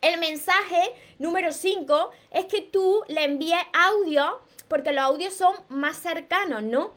El 0.00 0.20
mensaje 0.20 0.80
número 1.18 1.52
5 1.52 2.10
es 2.32 2.44
que 2.46 2.62
tú 2.62 3.02
le 3.08 3.24
envíes 3.24 3.58
audio, 3.72 4.40
porque 4.68 4.92
los 4.92 5.04
audios 5.04 5.34
son 5.34 5.54
más 5.68 5.96
cercanos, 5.96 6.62
¿no? 6.62 6.92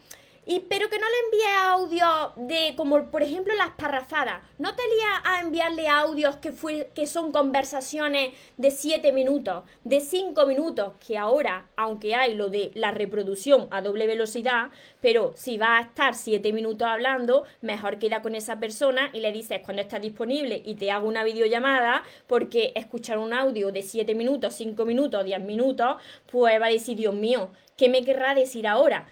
Y, 0.51 0.61
pero 0.61 0.89
que 0.89 0.97
no 0.97 1.05
le 1.05 1.25
envíe 1.25 1.47
audio 1.61 2.33
de, 2.37 2.73
como 2.75 3.11
por 3.11 3.21
ejemplo 3.21 3.53
las 3.53 3.69
parrafadas. 3.77 4.41
No 4.57 4.75
te 4.75 4.81
lías 4.81 5.21
a 5.23 5.41
enviarle 5.41 5.87
audios 5.87 6.37
que, 6.37 6.51
fue, 6.51 6.89
que 6.95 7.05
son 7.05 7.31
conversaciones 7.31 8.33
de 8.57 8.71
7 8.71 9.11
minutos, 9.11 9.63
de 9.83 9.99
5 9.99 10.47
minutos, 10.47 10.93
que 11.05 11.19
ahora, 11.19 11.67
aunque 11.75 12.15
hay 12.15 12.33
lo 12.33 12.49
de 12.49 12.71
la 12.73 12.89
reproducción 12.89 13.67
a 13.69 13.83
doble 13.83 14.07
velocidad, 14.07 14.71
pero 15.01 15.33
si 15.35 15.59
va 15.59 15.77
a 15.77 15.81
estar 15.81 16.15
7 16.15 16.51
minutos 16.51 16.87
hablando, 16.87 17.43
mejor 17.61 17.99
queda 17.99 18.23
con 18.23 18.33
esa 18.33 18.59
persona 18.59 19.11
y 19.13 19.19
le 19.19 19.31
dices 19.31 19.61
cuando 19.63 19.83
está 19.83 19.99
disponible 19.99 20.63
y 20.65 20.73
te 20.73 20.89
hago 20.89 21.07
una 21.07 21.23
videollamada, 21.23 22.01
porque 22.25 22.71
escuchar 22.73 23.19
un 23.19 23.33
audio 23.33 23.71
de 23.71 23.83
7 23.83 24.15
minutos, 24.15 24.55
5 24.55 24.83
minutos, 24.83 25.23
10 25.23 25.41
minutos, 25.41 25.97
pues 26.25 26.59
va 26.59 26.65
a 26.65 26.71
decir, 26.71 26.97
Dios 26.97 27.13
mío, 27.13 27.51
¿qué 27.77 27.87
me 27.87 28.03
querrá 28.03 28.33
decir 28.33 28.65
ahora? 28.65 29.05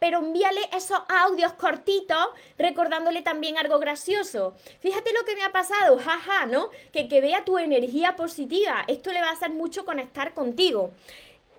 Pero 0.00 0.18
envíale 0.18 0.62
esos 0.72 0.98
audios 1.08 1.52
cortitos 1.52 2.26
recordándole 2.58 3.22
también 3.22 3.58
algo 3.58 3.78
gracioso. 3.78 4.56
Fíjate 4.80 5.12
lo 5.12 5.24
que 5.24 5.36
me 5.36 5.44
ha 5.44 5.52
pasado, 5.52 5.98
jaja, 5.98 6.46
¿no? 6.46 6.70
Que, 6.92 7.06
que 7.06 7.20
vea 7.20 7.44
tu 7.44 7.58
energía 7.58 8.16
positiva. 8.16 8.82
Esto 8.88 9.12
le 9.12 9.20
va 9.20 9.28
a 9.28 9.32
hacer 9.32 9.50
mucho 9.50 9.84
conectar 9.84 10.34
contigo. 10.34 10.90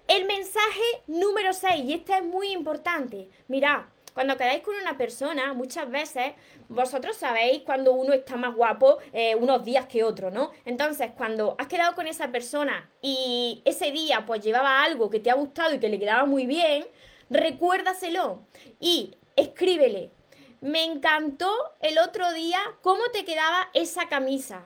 El 0.08 0.26
mensaje 0.26 0.82
número 1.08 1.54
6, 1.54 1.86
y 1.86 1.94
este 1.94 2.18
es 2.18 2.24
muy 2.24 2.52
importante. 2.52 3.30
Mira, 3.48 3.88
cuando 4.14 4.36
quedáis 4.36 4.62
con 4.62 4.76
una 4.76 4.98
persona, 4.98 5.54
muchas 5.54 5.90
veces 5.90 6.34
vosotros 6.68 7.16
sabéis 7.16 7.62
cuando 7.62 7.94
uno 7.94 8.12
está 8.12 8.36
más 8.36 8.56
guapo 8.56 8.98
eh, 9.14 9.36
unos 9.36 9.64
días 9.64 9.86
que 9.86 10.04
otro, 10.04 10.32
¿no? 10.32 10.52
Entonces, 10.66 11.12
cuando 11.16 11.56
has 11.60 11.68
quedado 11.68 11.96
con 11.96 12.08
esa 12.08 12.32
persona 12.32 12.90
y 13.02 13.62
ese 13.66 13.92
día 13.92 14.26
pues 14.26 14.42
llevaba 14.42 14.84
algo 14.84 15.10
que 15.10 15.20
te 15.20 15.30
ha 15.30 15.36
gustado 15.36 15.76
y 15.76 15.80
que 15.80 15.90
le 15.90 16.00
quedaba 16.00 16.26
muy 16.26 16.46
bien, 16.46 16.86
recuérdaselo 17.32 18.46
y 18.80 19.16
escríbele. 19.36 20.12
me 20.60 20.84
encantó 20.84 21.52
el 21.80 21.98
otro 21.98 22.32
día 22.34 22.60
cómo 22.84 23.02
te 23.12 23.26
quedaba 23.26 23.70
esa 23.74 24.08
camisa. 24.08 24.66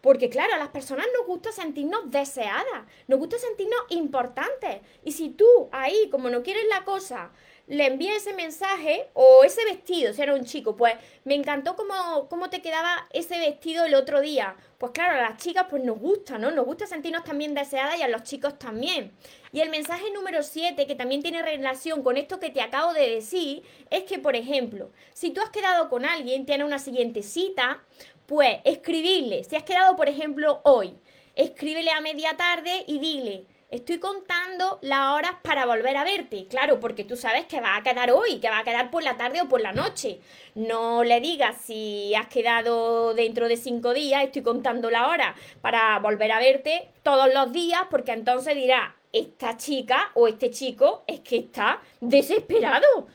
Porque 0.00 0.28
claro, 0.28 0.54
a 0.54 0.58
las 0.58 0.68
personas 0.68 1.06
nos 1.16 1.26
gusta 1.26 1.50
sentirnos 1.50 2.10
deseadas, 2.10 2.84
nos 3.08 3.18
gusta 3.18 3.38
sentirnos 3.38 3.80
importantes. 3.88 4.82
Y 5.02 5.12
si 5.12 5.30
tú 5.30 5.46
ahí, 5.72 6.08
como 6.10 6.28
no 6.28 6.42
quieres 6.42 6.66
la 6.68 6.84
cosa, 6.84 7.32
le 7.66 7.86
envía 7.86 8.14
ese 8.14 8.34
mensaje 8.34 9.08
o 9.14 9.42
ese 9.42 9.64
vestido, 9.64 10.12
si 10.12 10.20
era 10.20 10.34
un 10.34 10.44
chico, 10.44 10.76
pues 10.76 10.94
me 11.24 11.34
encantó 11.34 11.76
cómo, 11.76 12.28
cómo 12.28 12.50
te 12.50 12.60
quedaba 12.60 13.08
ese 13.10 13.38
vestido 13.38 13.84
el 13.84 13.94
otro 13.94 14.20
día. 14.20 14.56
Pues 14.78 14.92
claro, 14.92 15.14
a 15.14 15.30
las 15.30 15.42
chicas 15.42 15.66
pues 15.70 15.82
nos 15.82 15.98
gusta, 15.98 16.36
¿no? 16.36 16.50
Nos 16.50 16.66
gusta 16.66 16.86
sentirnos 16.86 17.24
también 17.24 17.54
deseadas 17.54 17.98
y 17.98 18.02
a 18.02 18.08
los 18.08 18.22
chicos 18.22 18.58
también. 18.58 19.12
Y 19.52 19.60
el 19.60 19.70
mensaje 19.70 20.10
número 20.12 20.42
7, 20.42 20.86
que 20.86 20.94
también 20.94 21.22
tiene 21.22 21.42
relación 21.42 22.02
con 22.02 22.16
esto 22.16 22.38
que 22.38 22.50
te 22.50 22.60
acabo 22.60 22.92
de 22.92 23.08
decir, 23.08 23.62
es 23.90 24.04
que, 24.04 24.18
por 24.18 24.36
ejemplo, 24.36 24.90
si 25.14 25.30
tú 25.30 25.40
has 25.40 25.50
quedado 25.50 25.88
con 25.88 26.04
alguien, 26.04 26.44
tiene 26.44 26.64
una 26.64 26.78
siguiente 26.78 27.22
cita, 27.22 27.82
pues 28.26 28.58
escribirle, 28.64 29.44
si 29.44 29.56
has 29.56 29.62
quedado, 29.62 29.96
por 29.96 30.08
ejemplo, 30.08 30.60
hoy, 30.64 30.94
escríbele 31.34 31.90
a 31.90 32.00
media 32.00 32.36
tarde 32.36 32.84
y 32.86 32.98
dile, 32.98 33.46
estoy 33.74 33.98
contando 33.98 34.78
las 34.82 35.14
horas 35.14 35.32
para 35.42 35.66
volver 35.66 35.96
a 35.96 36.04
verte. 36.04 36.46
Claro, 36.48 36.78
porque 36.78 37.04
tú 37.04 37.16
sabes 37.16 37.46
que 37.46 37.60
va 37.60 37.76
a 37.76 37.82
quedar 37.82 38.12
hoy, 38.12 38.38
que 38.38 38.48
va 38.48 38.60
a 38.60 38.64
quedar 38.64 38.90
por 38.90 39.02
la 39.02 39.16
tarde 39.16 39.40
o 39.42 39.48
por 39.48 39.60
la 39.60 39.72
noche. 39.72 40.20
No 40.54 41.02
le 41.02 41.20
digas 41.20 41.56
si 41.60 42.14
has 42.14 42.28
quedado 42.28 43.14
dentro 43.14 43.48
de 43.48 43.56
cinco 43.56 43.92
días, 43.92 44.22
estoy 44.22 44.42
contando 44.42 44.90
la 44.90 45.08
hora 45.08 45.34
para 45.60 45.98
volver 45.98 46.30
a 46.30 46.38
verte 46.38 46.88
todos 47.02 47.32
los 47.34 47.52
días, 47.52 47.82
porque 47.90 48.12
entonces 48.12 48.54
dirá, 48.54 48.94
esta 49.12 49.56
chica 49.56 50.10
o 50.14 50.28
este 50.28 50.50
chico 50.50 51.02
es 51.06 51.20
que 51.20 51.38
está 51.38 51.82
desesperado. 52.00 53.08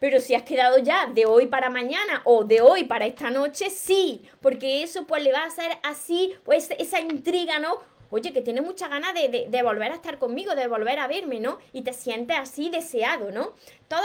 Pero 0.00 0.18
si 0.18 0.34
has 0.34 0.42
quedado 0.42 0.78
ya 0.78 1.06
de 1.06 1.26
hoy 1.26 1.46
para 1.46 1.70
mañana 1.70 2.22
o 2.24 2.42
de 2.42 2.60
hoy 2.60 2.82
para 2.82 3.06
esta 3.06 3.30
noche, 3.30 3.70
sí, 3.70 4.28
porque 4.40 4.82
eso 4.82 5.06
pues 5.06 5.22
le 5.22 5.32
va 5.32 5.44
a 5.44 5.46
hacer 5.46 5.78
así, 5.84 6.34
pues 6.42 6.70
esa 6.76 6.98
intriga, 6.98 7.60
¿no? 7.60 7.91
Oye, 8.12 8.32
que 8.32 8.42
tiene 8.42 8.60
mucha 8.60 8.88
ganas 8.88 9.14
de, 9.14 9.62
volver 9.62 9.90
a 9.90 9.94
estar 9.94 10.18
conmigo, 10.18 10.54
de 10.54 10.68
volver 10.68 10.98
a 10.98 11.08
verme, 11.08 11.40
¿no? 11.40 11.58
Y 11.72 11.82
te 11.82 11.94
sientes 11.94 12.36
así 12.38 12.68
deseado, 12.68 13.32
¿no? 13.32 13.54
Todos, 13.88 14.04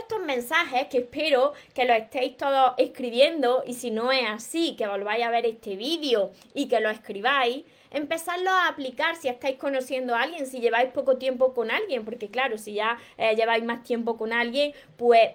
estos 0.00 0.20
mensajes 0.20 0.88
que 0.88 0.98
espero 0.98 1.52
que 1.72 1.84
los 1.84 1.96
estéis 1.96 2.36
todos 2.36 2.74
escribiendo 2.76 3.62
y 3.66 3.74
si 3.74 3.90
no 3.90 4.10
es 4.10 4.28
así, 4.28 4.74
que 4.76 4.86
volváis 4.86 5.24
a 5.24 5.30
ver 5.30 5.46
este 5.46 5.76
vídeo 5.76 6.32
y 6.54 6.66
que 6.66 6.80
lo 6.80 6.90
escribáis, 6.90 7.64
empezarlo 7.92 8.50
a 8.50 8.68
aplicar 8.68 9.16
si 9.16 9.28
estáis 9.28 9.56
conociendo 9.56 10.14
a 10.14 10.22
alguien, 10.22 10.46
si 10.46 10.60
lleváis 10.60 10.90
poco 10.90 11.16
tiempo 11.16 11.54
con 11.54 11.70
alguien, 11.70 12.04
porque 12.04 12.30
claro, 12.30 12.58
si 12.58 12.74
ya 12.74 12.98
eh, 13.16 13.36
lleváis 13.36 13.64
más 13.64 13.84
tiempo 13.84 14.16
con 14.16 14.32
alguien, 14.32 14.72
pues 14.96 15.30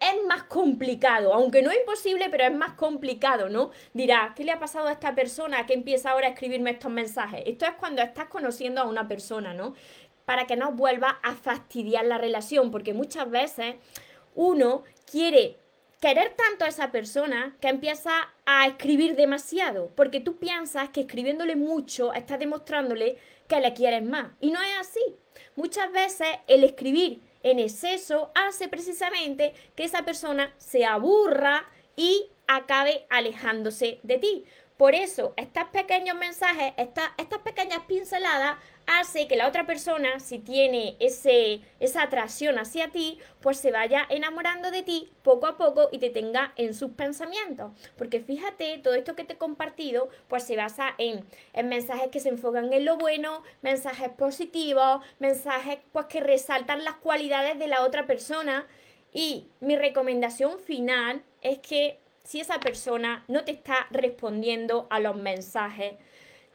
es 0.00 0.24
más 0.26 0.44
complicado, 0.44 1.34
aunque 1.34 1.62
no 1.62 1.70
es 1.70 1.78
imposible, 1.78 2.28
pero 2.30 2.44
es 2.44 2.54
más 2.54 2.74
complicado, 2.74 3.48
¿no? 3.48 3.70
Dirá, 3.92 4.32
¿qué 4.36 4.44
le 4.44 4.52
ha 4.52 4.58
pasado 4.58 4.88
a 4.88 4.92
esta 4.92 5.14
persona 5.14 5.66
que 5.66 5.74
empieza 5.74 6.10
ahora 6.10 6.28
a 6.28 6.30
escribirme 6.30 6.70
estos 6.70 6.90
mensajes? 6.90 7.42
Esto 7.46 7.66
es 7.66 7.72
cuando 7.72 8.02
estás 8.02 8.28
conociendo 8.28 8.80
a 8.80 8.84
una 8.84 9.08
persona, 9.08 9.54
¿no? 9.54 9.74
Para 10.24 10.46
que 10.46 10.56
no 10.56 10.72
vuelva 10.72 11.18
a 11.22 11.34
fastidiar 11.34 12.04
la 12.04 12.18
relación, 12.18 12.70
porque 12.70 12.94
muchas 12.94 13.30
veces 13.30 13.76
uno 14.34 14.84
quiere 15.10 15.58
querer 16.00 16.34
tanto 16.36 16.64
a 16.64 16.68
esa 16.68 16.92
persona 16.92 17.56
que 17.60 17.68
empieza 17.68 18.12
a 18.46 18.66
escribir 18.66 19.16
demasiado, 19.16 19.90
porque 19.96 20.20
tú 20.20 20.36
piensas 20.36 20.90
que 20.90 21.00
escribiéndole 21.00 21.56
mucho 21.56 22.12
estás 22.12 22.38
demostrándole 22.38 23.16
que 23.48 23.60
le 23.60 23.74
quieres 23.74 24.04
más. 24.04 24.28
Y 24.40 24.50
no 24.50 24.60
es 24.60 24.78
así. 24.78 25.00
Muchas 25.56 25.90
veces 25.90 26.28
el 26.46 26.62
escribir 26.62 27.20
en 27.42 27.58
exceso 27.58 28.30
hace 28.34 28.68
precisamente 28.68 29.54
que 29.74 29.84
esa 29.84 30.04
persona 30.04 30.52
se 30.58 30.84
aburra 30.84 31.68
y 31.96 32.30
acabe 32.46 33.06
alejándose 33.10 34.00
de 34.02 34.18
ti. 34.18 34.44
Por 34.78 34.94
eso, 34.94 35.34
estos 35.36 35.64
pequeños 35.70 36.16
mensajes, 36.16 36.72
estas, 36.76 37.10
estas 37.18 37.40
pequeñas 37.40 37.80
pinceladas 37.88 38.58
hace 38.86 39.26
que 39.26 39.34
la 39.34 39.48
otra 39.48 39.66
persona, 39.66 40.20
si 40.20 40.38
tiene 40.38 40.96
ese, 41.00 41.62
esa 41.80 42.02
atracción 42.02 42.60
hacia 42.60 42.92
ti, 42.92 43.18
pues 43.40 43.58
se 43.58 43.72
vaya 43.72 44.06
enamorando 44.08 44.70
de 44.70 44.84
ti 44.84 45.10
poco 45.24 45.48
a 45.48 45.56
poco 45.58 45.88
y 45.90 45.98
te 45.98 46.10
tenga 46.10 46.52
en 46.54 46.74
sus 46.74 46.92
pensamientos. 46.92 47.72
Porque 47.96 48.20
fíjate, 48.20 48.78
todo 48.78 48.94
esto 48.94 49.16
que 49.16 49.24
te 49.24 49.32
he 49.32 49.36
compartido, 49.36 50.10
pues 50.28 50.44
se 50.44 50.54
basa 50.54 50.94
en, 50.98 51.24
en 51.54 51.68
mensajes 51.68 52.10
que 52.12 52.20
se 52.20 52.28
enfocan 52.28 52.72
en 52.72 52.84
lo 52.84 52.98
bueno, 52.98 53.42
mensajes 53.62 54.10
positivos, 54.10 55.04
mensajes 55.18 55.78
pues 55.90 56.06
que 56.06 56.20
resaltan 56.20 56.84
las 56.84 56.94
cualidades 56.94 57.58
de 57.58 57.66
la 57.66 57.82
otra 57.82 58.06
persona. 58.06 58.64
Y 59.12 59.48
mi 59.58 59.74
recomendación 59.74 60.60
final 60.60 61.24
es 61.42 61.58
que 61.58 61.98
si 62.28 62.40
esa 62.40 62.60
persona 62.60 63.24
no 63.26 63.42
te 63.44 63.52
está 63.52 63.86
respondiendo 63.90 64.86
a 64.90 65.00
los 65.00 65.16
mensajes, 65.16 65.94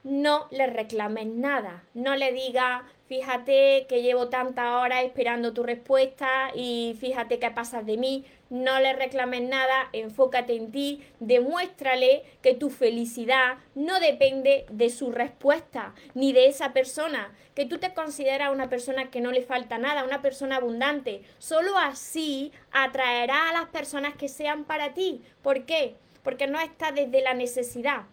no 0.03 0.47
le 0.51 0.67
reclames 0.67 1.25
nada. 1.25 1.83
No 1.95 2.15
le 2.15 2.31
digas, 2.31 2.83
fíjate 3.07 3.85
que 3.87 4.01
llevo 4.01 4.29
tantas 4.29 4.81
horas 4.81 5.03
esperando 5.03 5.53
tu 5.53 5.63
respuesta 5.63 6.51
y 6.55 6.95
fíjate 6.99 7.39
qué 7.39 7.51
pasas 7.51 7.85
de 7.85 7.97
mí. 7.97 8.25
No 8.49 8.79
le 8.79 8.93
reclames 8.93 9.41
nada, 9.41 9.89
enfócate 9.93 10.55
en 10.55 10.71
ti, 10.71 11.03
demuéstrale 11.19 12.23
que 12.41 12.53
tu 12.53 12.69
felicidad 12.69 13.57
no 13.73 13.99
depende 13.99 14.65
de 14.69 14.89
su 14.89 15.11
respuesta 15.11 15.95
ni 16.13 16.33
de 16.33 16.47
esa 16.47 16.71
persona, 16.71 17.33
que 17.55 17.65
tú 17.65 17.79
te 17.79 17.93
consideras 17.93 18.53
una 18.53 18.69
persona 18.69 19.09
que 19.09 19.21
no 19.21 19.31
le 19.31 19.41
falta 19.41 19.77
nada, 19.77 20.03
una 20.03 20.21
persona 20.21 20.57
abundante. 20.57 21.23
Solo 21.39 21.77
así 21.77 22.51
atraerá 22.71 23.49
a 23.49 23.53
las 23.53 23.69
personas 23.69 24.15
que 24.15 24.29
sean 24.29 24.65
para 24.65 24.93
ti. 24.93 25.23
¿Por 25.41 25.65
qué? 25.65 25.95
Porque 26.23 26.47
no 26.47 26.59
está 26.59 26.91
desde 26.91 27.21
la 27.21 27.33
necesidad, 27.33 28.03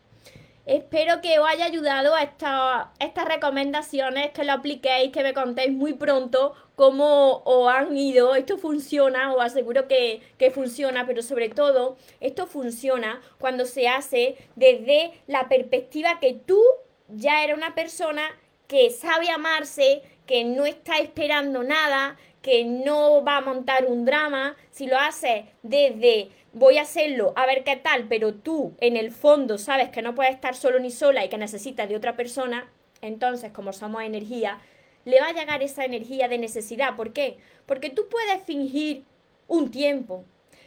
Espero 0.66 1.20
que 1.20 1.38
os 1.38 1.48
haya 1.48 1.64
ayudado 1.64 2.14
a 2.14 2.22
estas 2.22 3.24
recomendaciones, 3.24 4.30
que 4.32 4.44
lo 4.44 4.52
apliquéis, 4.52 5.10
que 5.10 5.22
me 5.22 5.32
contéis 5.32 5.72
muy 5.72 5.94
pronto 5.94 6.54
cómo 6.76 7.42
os 7.44 7.72
han 7.72 7.96
ido. 7.96 8.34
Esto 8.34 8.58
funciona, 8.58 9.32
os 9.34 9.42
aseguro 9.42 9.88
que, 9.88 10.20
que 10.38 10.50
funciona, 10.50 11.06
pero 11.06 11.22
sobre 11.22 11.48
todo 11.48 11.96
esto 12.20 12.46
funciona 12.46 13.20
cuando 13.38 13.64
se 13.64 13.88
hace 13.88 14.36
desde 14.54 15.12
la 15.26 15.48
perspectiva 15.48 16.20
que 16.20 16.34
tú 16.34 16.60
ya 17.08 17.42
eres 17.42 17.56
una 17.56 17.74
persona 17.74 18.22
que 18.66 18.90
sabe 18.90 19.30
amarse, 19.30 20.02
que 20.26 20.44
no 20.44 20.66
está 20.66 20.98
esperando 20.98 21.62
nada, 21.62 22.16
que 22.42 22.64
no 22.64 23.24
va 23.24 23.38
a 23.38 23.40
montar 23.40 23.86
un 23.86 24.04
drama. 24.04 24.56
Si 24.70 24.86
lo 24.86 24.98
haces 24.98 25.44
desde 25.62 26.30
voy 26.52 26.78
a 26.78 26.82
hacerlo, 26.82 27.32
a 27.36 27.46
ver 27.46 27.64
qué 27.64 27.76
tal, 27.76 28.06
pero 28.08 28.34
tú 28.34 28.74
en 28.80 28.96
el 28.96 29.12
fondo 29.12 29.58
sabes 29.58 29.90
que 29.90 30.02
no 30.02 30.14
puedes 30.14 30.34
estar 30.34 30.54
solo 30.54 30.78
ni 30.78 30.90
sola 30.90 31.24
y 31.24 31.28
que 31.28 31.38
necesitas 31.38 31.88
de 31.88 31.96
otra 31.96 32.16
persona, 32.16 32.70
entonces 33.00 33.52
como 33.52 33.72
somos 33.72 34.02
energía, 34.02 34.60
le 35.04 35.20
va 35.20 35.28
a 35.28 35.32
llegar 35.32 35.62
esa 35.62 35.84
energía 35.84 36.28
de 36.28 36.38
necesidad. 36.38 36.96
¿Por 36.96 37.12
qué? 37.12 37.38
Porque 37.66 37.90
tú 37.90 38.08
puedes 38.08 38.42
fingir 38.42 39.04
un 39.46 39.70
tiempo, 39.70 40.24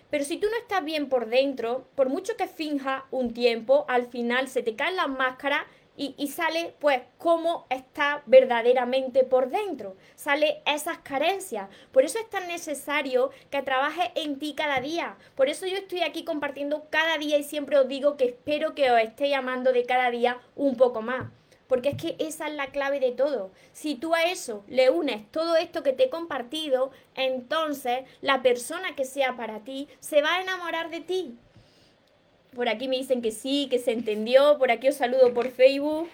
pero 0.10 0.26
si 0.26 0.38
tú 0.38 0.48
no 0.50 0.58
estás 0.58 0.86
bien 0.86 1.10
por 1.10 1.28
dentro, 1.28 1.88
por 1.96 2.10
mucho 2.10 2.38
que 2.38 2.48
finja 2.48 3.06
un 3.12 3.34
tiempo, 3.34 3.86
al 3.88 4.06
final 4.06 4.48
se 4.48 4.62
te 4.62 4.76
caen 4.76 4.96
las 4.96 5.10
máscaras 5.10 5.64
y, 5.96 6.28
sale 6.28 6.74
pues 6.80 7.02
cómo 7.18 7.68
está 7.70 8.24
verdaderamente 8.26 9.24
por 9.24 9.50
dentro, 9.50 9.96
sale 10.16 10.62
esas 10.66 11.00
carencias. 11.00 11.70
Por 11.92 12.04
eso 12.04 12.20
es 12.20 12.30
tan 12.30 12.48
necesario 12.48 13.30
que 13.52 13.62
trabajes 13.62 14.10
en 14.16 14.40
ti 14.40 14.56
cada 14.56 14.80
día. 14.80 15.18
Por 15.36 15.50
eso 15.50 15.68
yo 15.68 15.78
estoy 15.78 16.02
aquí 16.02 16.24
compartiendo 16.24 16.88
cada 16.90 17.18
día 17.18 17.38
y 17.38 17.44
siempre 17.44 17.78
os 17.78 17.88
digo 17.88 18.18
que 18.18 18.26
espero 18.26 18.74
que 18.74 18.92
os 18.92 19.00
esté 19.00 19.30
llamando 19.30 19.72
de 19.72 19.86
cada 19.86 20.10
día 20.10 20.40
un 20.56 20.76
poco 20.78 21.02
más. 21.02 21.30
Porque 21.68 21.90
es 21.90 21.98
que 21.98 22.16
esa 22.20 22.48
es 22.48 22.54
la 22.54 22.68
clave 22.68 23.00
de 23.00 23.12
todo. 23.12 23.52
Si 23.72 23.96
tú 23.96 24.14
a 24.14 24.24
eso 24.26 24.64
le 24.68 24.90
unes 24.90 25.32
todo 25.32 25.56
esto 25.56 25.82
que 25.82 25.94
te 25.94 26.06
he 26.06 26.10
compartido, 26.10 26.92
entonces 27.16 28.02
la 28.22 28.42
persona 28.42 28.96
que 28.96 29.06
sea 29.06 29.36
para 29.38 29.60
ti 29.60 29.88
se 30.00 30.22
va 30.22 30.36
a 30.36 30.42
enamorar 30.42 30.90
de 30.90 31.02
ti. 31.02 31.38
Por 32.56 32.70
aquí 32.70 32.88
me 32.88 32.98
dicen 32.98 33.22
que 33.22 33.32
sí, 33.32 33.68
que 33.70 33.80
se 33.80 33.92
entendió. 33.92 34.58
Por 34.58 34.72
aquí 34.72 34.88
os 34.88 34.96
saludo 34.96 35.34
por 35.34 35.50
Facebook. 35.50 36.10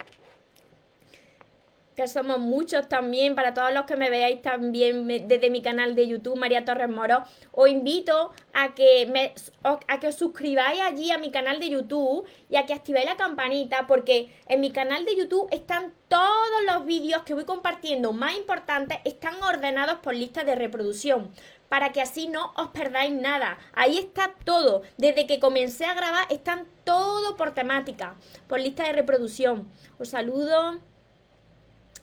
Que 1.96 2.08
somos 2.08 2.40
muchos 2.40 2.88
también. 2.88 3.36
Para 3.36 3.54
todos 3.54 3.74
los 3.74 3.84
que 3.84 3.98
me 3.98 4.10
veáis 4.10 4.42
también 4.42 5.06
desde 5.08 5.50
mi 5.50 5.62
canal 5.62 5.96
de 5.96 6.08
YouTube, 6.08 6.38
María 6.38 6.64
Torres 6.64 6.88
Moro, 6.90 7.24
os 7.52 7.70
invito 7.70 8.32
a 8.54 8.74
que, 8.74 9.06
me, 9.08 9.34
a 9.64 10.00
que 10.00 10.08
os 10.08 10.16
suscribáis 10.16 10.80
allí 10.80 11.12
a 11.12 11.18
mi 11.18 11.30
canal 11.30 11.60
de 11.60 11.70
YouTube 11.70 12.26
y 12.50 12.56
a 12.56 12.66
que 12.66 12.74
activéis 12.74 13.06
la 13.06 13.18
campanita 13.18 13.86
porque 13.86 14.34
en 14.48 14.62
mi 14.62 14.72
canal 14.72 15.04
de 15.04 15.18
YouTube 15.18 15.50
están 15.52 15.94
todos 16.08 16.64
los 16.66 16.86
vídeos 16.86 17.24
que 17.24 17.34
voy 17.34 17.44
compartiendo 17.44 18.14
más 18.14 18.38
importantes, 18.38 19.00
están 19.04 19.36
ordenados 19.44 20.00
por 20.00 20.16
lista 20.16 20.46
de 20.46 20.56
reproducción 20.56 21.30
para 21.70 21.92
que 21.92 22.02
así 22.02 22.28
no 22.28 22.52
os 22.58 22.70
perdáis 22.70 23.14
nada. 23.14 23.58
Ahí 23.74 23.98
está 23.98 24.34
todo. 24.44 24.82
Desde 24.98 25.28
que 25.28 25.40
comencé 25.40 25.86
a 25.86 25.94
grabar 25.94 26.28
están 26.30 26.66
todo 26.84 27.38
por 27.38 27.54
temática, 27.54 28.16
por 28.48 28.60
lista 28.60 28.84
de 28.84 28.94
reproducción. 28.94 29.72
Os 30.00 30.10
saludo. 30.10 30.80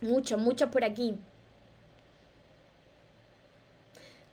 Muchos, 0.00 0.40
muchos 0.40 0.70
por 0.70 0.84
aquí. 0.84 1.16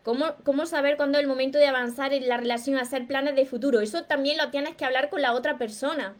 ¿Cómo, 0.03 0.35
¿Cómo 0.43 0.65
saber 0.65 0.97
cuándo 0.97 1.17
es 1.17 1.23
el 1.23 1.29
momento 1.29 1.57
de 1.57 1.67
avanzar 1.67 2.13
en 2.13 2.27
la 2.27 2.37
relación, 2.37 2.77
hacer 2.77 3.07
planes 3.07 3.35
de 3.35 3.45
futuro? 3.45 3.79
Eso 3.79 4.03
también 4.03 4.37
lo 4.37 4.51
tienes 4.51 4.75
que 4.75 4.85
hablar 4.85 5.09
con 5.09 5.21
la 5.21 5.33
otra 5.33 5.57
persona. 5.57 6.15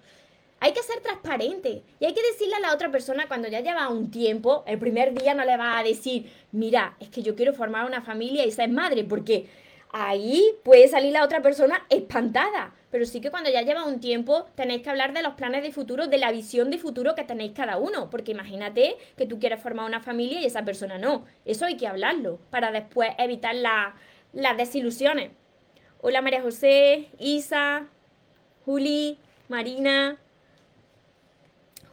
Hay 0.64 0.72
que 0.72 0.82
ser 0.82 1.02
transparente 1.02 1.84
y 2.00 2.06
hay 2.06 2.14
que 2.14 2.22
decirle 2.22 2.56
a 2.56 2.62
la 2.62 2.74
otra 2.74 2.90
persona 2.90 3.28
cuando 3.28 3.50
ya 3.50 3.60
lleva 3.60 3.90
un 3.90 4.10
tiempo, 4.10 4.64
el 4.66 4.80
primer 4.80 5.14
día 5.14 5.34
no 5.34 5.44
le 5.44 5.58
va 5.58 5.78
a 5.78 5.84
decir, 5.84 6.32
mira, 6.54 6.96
es 7.02 7.10
que 7.10 7.22
yo 7.22 7.36
quiero 7.36 7.54
formar 7.54 7.86
una 7.86 8.02
familia 8.02 8.46
y 8.46 8.52
ser 8.54 8.70
madre, 8.70 9.04
porque 9.04 9.48
ahí 9.92 10.42
puede 10.64 10.88
salir 10.88 11.12
la 11.12 11.26
otra 11.26 11.42
persona 11.42 11.86
espantada. 11.90 12.74
Pero 12.92 13.06
sí 13.06 13.20
que 13.20 13.30
cuando 13.30 13.50
ya 13.50 13.62
lleva 13.62 13.84
un 13.84 14.00
tiempo 14.00 14.46
tenéis 14.56 14.84
que 14.84 14.90
hablar 14.90 15.12
de 15.12 15.22
los 15.22 15.34
planes 15.34 15.64
de 15.64 15.74
futuro, 15.74 16.08
de 16.08 16.18
la 16.18 16.32
visión 16.32 16.72
de 16.72 16.78
futuro 16.78 17.14
que 17.14 17.26
tenéis 17.26 17.52
cada 17.52 17.76
uno. 17.76 18.10
Porque 18.10 18.32
imagínate 18.32 18.96
que 19.18 19.26
tú 19.26 19.40
quieres 19.40 19.62
formar 19.62 19.86
una 19.86 20.00
familia 20.00 20.40
y 20.40 20.46
esa 20.46 20.64
persona 20.64 20.98
no. 20.98 21.26
Eso 21.44 21.66
hay 21.66 21.76
que 21.76 21.88
hablarlo 21.88 22.40
para 22.52 22.72
después 22.72 23.10
evitar 23.18 23.54
las 23.54 24.58
desilusiones. 24.58 25.32
Hola 26.00 26.22
María 26.22 26.42
José, 26.42 27.10
Isa, 27.20 27.88
Juli, 28.64 29.18
Marina, 29.50 30.20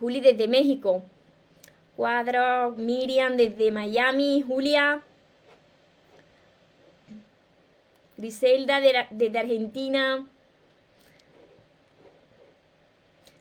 Juli 0.00 0.20
desde 0.20 0.48
México. 0.48 1.02
Cuadro, 1.94 2.72
Miriam 2.76 3.36
desde 3.36 3.70
Miami, 3.70 4.42
Julia. 4.42 5.02
Griselda 8.16 8.80
desde 9.10 9.38
Argentina. 9.38 10.26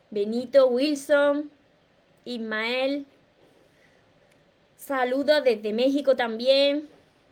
Benito 0.09 0.67
Wilson. 0.67 1.49
Ismael. 2.25 3.05
Saludos 4.75 5.43
desde 5.43 5.71
México 5.71 6.15
también. 6.15 6.89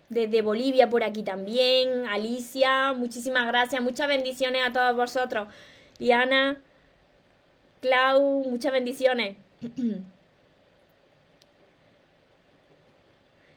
Desde 0.10 0.42
Bolivia 0.42 0.90
por 0.90 1.04
aquí 1.04 1.24
también. 1.24 2.08
Alicia, 2.08 2.94
muchísimas 2.94 3.46
gracias. 3.48 3.82
Muchas 3.82 4.08
bendiciones 4.08 4.62
a 4.66 4.72
todos 4.72 4.96
vosotros. 4.96 5.50
Diana. 6.00 6.62
Clau, 7.82 8.44
muchas 8.44 8.72
bendiciones. 8.72 9.38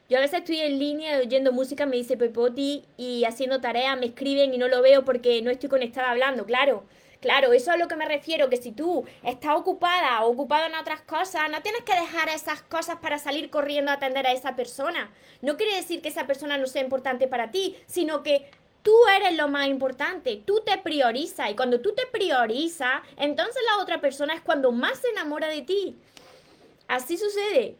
Yo 0.09 0.17
a 0.17 0.21
veces 0.21 0.39
estoy 0.39 0.59
en 0.59 0.77
línea 0.77 1.19
oyendo 1.19 1.53
música, 1.53 1.85
me 1.85 1.95
dice 1.95 2.17
Pepoti, 2.17 2.83
y 2.97 3.23
haciendo 3.23 3.61
tareas, 3.61 3.97
me 3.97 4.07
escriben 4.07 4.53
y 4.53 4.57
no 4.57 4.67
lo 4.67 4.81
veo 4.81 5.05
porque 5.05 5.41
no 5.41 5.49
estoy 5.51 5.69
conectada 5.69 6.11
hablando, 6.11 6.45
claro. 6.45 6.83
Claro, 7.21 7.53
eso 7.53 7.69
es 7.69 7.75
a 7.75 7.77
lo 7.77 7.87
que 7.87 7.95
me 7.95 8.05
refiero, 8.05 8.49
que 8.49 8.57
si 8.57 8.71
tú 8.71 9.05
estás 9.23 9.55
ocupada 9.55 10.25
o 10.25 10.31
ocupado 10.31 10.65
en 10.65 10.75
otras 10.75 11.01
cosas, 11.01 11.49
no 11.51 11.61
tienes 11.61 11.83
que 11.83 11.93
dejar 11.93 12.27
esas 12.29 12.63
cosas 12.63 12.97
para 12.97 13.19
salir 13.19 13.49
corriendo 13.51 13.91
a 13.91 13.93
atender 13.93 14.27
a 14.27 14.33
esa 14.33 14.55
persona. 14.55 15.11
No 15.41 15.55
quiere 15.55 15.75
decir 15.75 16.01
que 16.01 16.09
esa 16.09 16.27
persona 16.27 16.57
no 16.57 16.65
sea 16.65 16.81
importante 16.81 17.27
para 17.27 17.51
ti, 17.51 17.77
sino 17.85 18.23
que 18.23 18.49
Tú 18.81 18.95
eres 19.15 19.37
lo 19.37 19.47
más 19.47 19.67
importante, 19.67 20.41
tú 20.43 20.61
te 20.65 20.77
priorizas 20.79 21.51
y 21.51 21.55
cuando 21.55 21.81
tú 21.81 21.93
te 21.93 22.07
priorizas, 22.11 23.01
entonces 23.15 23.61
la 23.67 23.81
otra 23.81 24.01
persona 24.01 24.33
es 24.33 24.41
cuando 24.41 24.71
más 24.71 24.97
se 24.99 25.09
enamora 25.09 25.47
de 25.47 25.61
ti. 25.61 25.95
Así 26.87 27.15
sucede, 27.15 27.77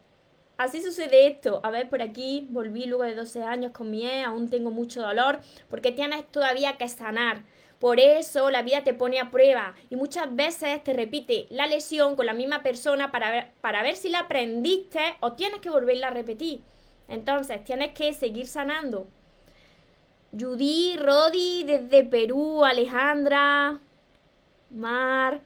así 0.56 0.80
sucede 0.80 1.26
esto. 1.26 1.60
A 1.64 1.70
ver, 1.70 1.88
por 1.88 2.02
aquí 2.02 2.46
volví 2.50 2.86
luego 2.86 3.02
de 3.02 3.16
12 3.16 3.42
años 3.42 3.72
con 3.72 3.90
mi 3.90 4.06
ex, 4.06 4.26
aún 4.26 4.48
tengo 4.48 4.70
mucho 4.70 5.02
dolor 5.02 5.40
porque 5.68 5.90
tienes 5.90 6.30
todavía 6.30 6.76
que 6.76 6.88
sanar. 6.88 7.42
Por 7.80 7.98
eso 7.98 8.48
la 8.50 8.62
vida 8.62 8.84
te 8.84 8.94
pone 8.94 9.18
a 9.18 9.32
prueba 9.32 9.74
y 9.90 9.96
muchas 9.96 10.32
veces 10.36 10.84
te 10.84 10.92
repite 10.92 11.48
la 11.50 11.66
lesión 11.66 12.14
con 12.14 12.26
la 12.26 12.32
misma 12.32 12.62
persona 12.62 13.10
para 13.10 13.28
ver, 13.32 13.50
para 13.60 13.82
ver 13.82 13.96
si 13.96 14.08
la 14.08 14.20
aprendiste 14.20 15.00
o 15.18 15.32
tienes 15.32 15.60
que 15.60 15.68
volverla 15.68 16.06
a 16.06 16.10
repetir. 16.10 16.60
Entonces 17.08 17.64
tienes 17.64 17.92
que 17.92 18.14
seguir 18.14 18.46
sanando. 18.46 19.08
Judy, 20.34 20.96
Rodi 20.96 21.64
desde 21.64 22.04
Perú, 22.04 22.64
Alejandra, 22.64 23.78
Mar, 24.70 25.42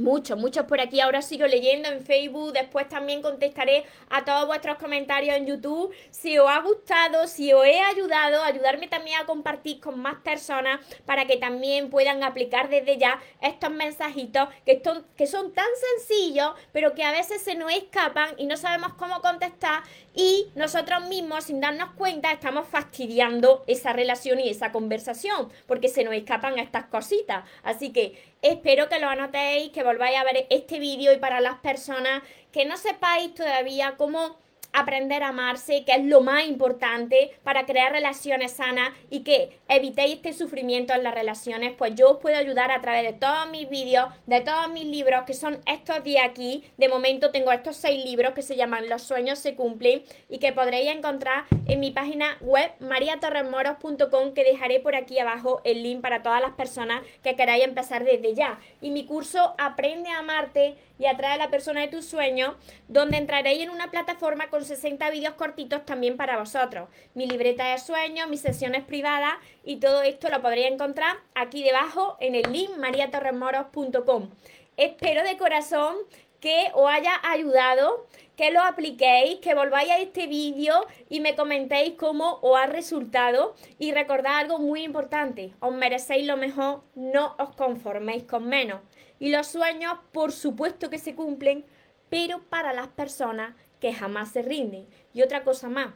Muchos, 0.00 0.38
muchos 0.38 0.64
por 0.64 0.80
aquí. 0.80 0.98
Ahora 1.00 1.20
sigo 1.20 1.46
leyendo 1.46 1.90
en 1.90 2.00
Facebook. 2.00 2.54
Después 2.54 2.88
también 2.88 3.20
contestaré 3.20 3.84
a 4.08 4.24
todos 4.24 4.46
vuestros 4.46 4.78
comentarios 4.78 5.36
en 5.36 5.46
YouTube. 5.46 5.94
Si 6.10 6.38
os 6.38 6.48
ha 6.48 6.60
gustado, 6.60 7.26
si 7.26 7.52
os 7.52 7.66
he 7.66 7.80
ayudado, 7.80 8.42
ayudarme 8.42 8.88
también 8.88 9.20
a 9.20 9.26
compartir 9.26 9.78
con 9.78 10.00
más 10.00 10.16
personas 10.22 10.80
para 11.04 11.26
que 11.26 11.36
también 11.36 11.90
puedan 11.90 12.22
aplicar 12.22 12.70
desde 12.70 12.96
ya 12.96 13.20
estos 13.42 13.70
mensajitos 13.70 14.48
que, 14.64 14.80
que 15.16 15.26
son 15.26 15.52
tan 15.52 15.68
sencillos, 15.98 16.52
pero 16.72 16.94
que 16.94 17.04
a 17.04 17.12
veces 17.12 17.42
se 17.42 17.54
nos 17.54 17.70
escapan 17.70 18.30
y 18.38 18.46
no 18.46 18.56
sabemos 18.56 18.94
cómo 18.94 19.20
contestar. 19.20 19.82
Y 20.14 20.46
nosotros 20.54 21.04
mismos, 21.08 21.44
sin 21.44 21.60
darnos 21.60 21.90
cuenta, 21.90 22.32
estamos 22.32 22.66
fastidiando 22.66 23.64
esa 23.66 23.92
relación 23.92 24.40
y 24.40 24.48
esa 24.48 24.72
conversación 24.72 25.50
porque 25.66 25.88
se 25.88 26.04
nos 26.04 26.14
escapan 26.14 26.58
estas 26.58 26.86
cositas. 26.86 27.44
Así 27.62 27.92
que 27.92 28.29
Espero 28.42 28.88
que 28.88 28.98
lo 28.98 29.08
anotéis, 29.08 29.70
que 29.70 29.82
volváis 29.82 30.16
a 30.16 30.24
ver 30.24 30.46
este 30.48 30.78
vídeo 30.78 31.12
y 31.12 31.18
para 31.18 31.40
las 31.40 31.58
personas 31.58 32.22
que 32.52 32.64
no 32.64 32.78
sepáis 32.78 33.34
todavía 33.34 33.96
cómo 33.98 34.38
aprender 34.72 35.22
a 35.22 35.28
amarse, 35.28 35.84
que 35.84 35.92
es 35.92 36.04
lo 36.04 36.20
más 36.20 36.46
importante 36.46 37.32
para 37.42 37.66
crear 37.66 37.92
relaciones 37.92 38.52
sanas 38.52 38.90
y 39.10 39.20
que 39.20 39.58
evitéis 39.68 40.16
este 40.16 40.32
sufrimiento 40.32 40.92
en 40.92 41.02
las 41.02 41.14
relaciones, 41.14 41.72
pues 41.76 41.94
yo 41.94 42.12
os 42.12 42.18
puedo 42.18 42.36
ayudar 42.36 42.70
a 42.70 42.80
través 42.80 43.02
de 43.02 43.12
todos 43.12 43.48
mis 43.50 43.68
vídeos, 43.68 44.06
de 44.26 44.40
todos 44.40 44.70
mis 44.70 44.84
libros, 44.84 45.24
que 45.26 45.34
son 45.34 45.60
estos 45.66 46.02
de 46.04 46.20
aquí. 46.20 46.64
De 46.76 46.88
momento 46.88 47.30
tengo 47.30 47.52
estos 47.52 47.76
seis 47.76 48.04
libros 48.04 48.32
que 48.34 48.42
se 48.42 48.56
llaman 48.56 48.88
Los 48.88 49.02
sueños 49.02 49.38
se 49.38 49.54
cumplen 49.54 50.02
y 50.28 50.38
que 50.38 50.52
podréis 50.52 50.90
encontrar 50.90 51.44
en 51.66 51.80
mi 51.80 51.90
página 51.90 52.36
web 52.40 52.70
mariatorremoros.com 52.80 54.32
que 54.34 54.44
dejaré 54.44 54.80
por 54.80 54.94
aquí 54.94 55.18
abajo 55.18 55.60
el 55.64 55.82
link 55.82 56.00
para 56.00 56.22
todas 56.22 56.40
las 56.40 56.52
personas 56.52 57.02
que 57.22 57.36
queráis 57.36 57.64
empezar 57.64 58.04
desde 58.04 58.34
ya. 58.34 58.58
Y 58.80 58.90
mi 58.90 59.04
curso 59.06 59.54
Aprende 59.58 60.08
a 60.10 60.18
amarte 60.18 60.76
y 61.00 61.06
atrae 61.06 61.32
a 61.32 61.38
la 61.38 61.50
persona 61.50 61.80
de 61.80 61.88
tus 61.88 62.04
sueños, 62.04 62.54
donde 62.86 63.16
entraréis 63.16 63.62
en 63.62 63.70
una 63.70 63.90
plataforma 63.90 64.50
con 64.50 64.66
60 64.66 65.08
vídeos 65.10 65.32
cortitos 65.34 65.86
también 65.86 66.18
para 66.18 66.38
vosotros. 66.38 66.90
Mi 67.14 67.26
libreta 67.26 67.72
de 67.72 67.78
sueños, 67.78 68.28
mis 68.28 68.42
sesiones 68.42 68.84
privadas 68.84 69.32
y 69.64 69.76
todo 69.76 70.02
esto 70.02 70.28
lo 70.28 70.42
podréis 70.42 70.70
encontrar 70.70 71.16
aquí 71.34 71.64
debajo 71.64 72.18
en 72.20 72.34
el 72.34 72.52
link 72.52 72.76
mariatorremoros.com. 72.76 74.28
Espero 74.76 75.22
de 75.22 75.38
corazón 75.38 75.96
que 76.38 76.70
os 76.74 76.90
haya 76.90 77.12
ayudado, 77.22 78.06
que 78.36 78.50
lo 78.50 78.62
apliquéis, 78.62 79.40
que 79.40 79.54
volváis 79.54 79.90
a 79.90 79.98
este 79.98 80.26
vídeo 80.26 80.86
y 81.08 81.20
me 81.20 81.34
comentéis 81.34 81.94
cómo 81.94 82.38
os 82.42 82.58
ha 82.58 82.66
resultado. 82.66 83.54
Y 83.78 83.92
recordad 83.92 84.38
algo 84.38 84.58
muy 84.58 84.82
importante, 84.82 85.54
os 85.60 85.72
merecéis 85.72 86.26
lo 86.26 86.36
mejor, 86.36 86.82
no 86.94 87.36
os 87.38 87.54
conforméis 87.56 88.24
con 88.24 88.46
menos. 88.48 88.80
Y 89.20 89.28
los 89.28 89.48
sueños, 89.48 89.98
por 90.12 90.32
supuesto 90.32 90.88
que 90.88 90.98
se 90.98 91.14
cumplen, 91.14 91.64
pero 92.08 92.40
para 92.48 92.72
las 92.72 92.88
personas 92.88 93.54
que 93.78 93.92
jamás 93.92 94.32
se 94.32 94.42
rinden. 94.42 94.86
Y 95.12 95.22
otra 95.22 95.44
cosa 95.44 95.68
más, 95.68 95.92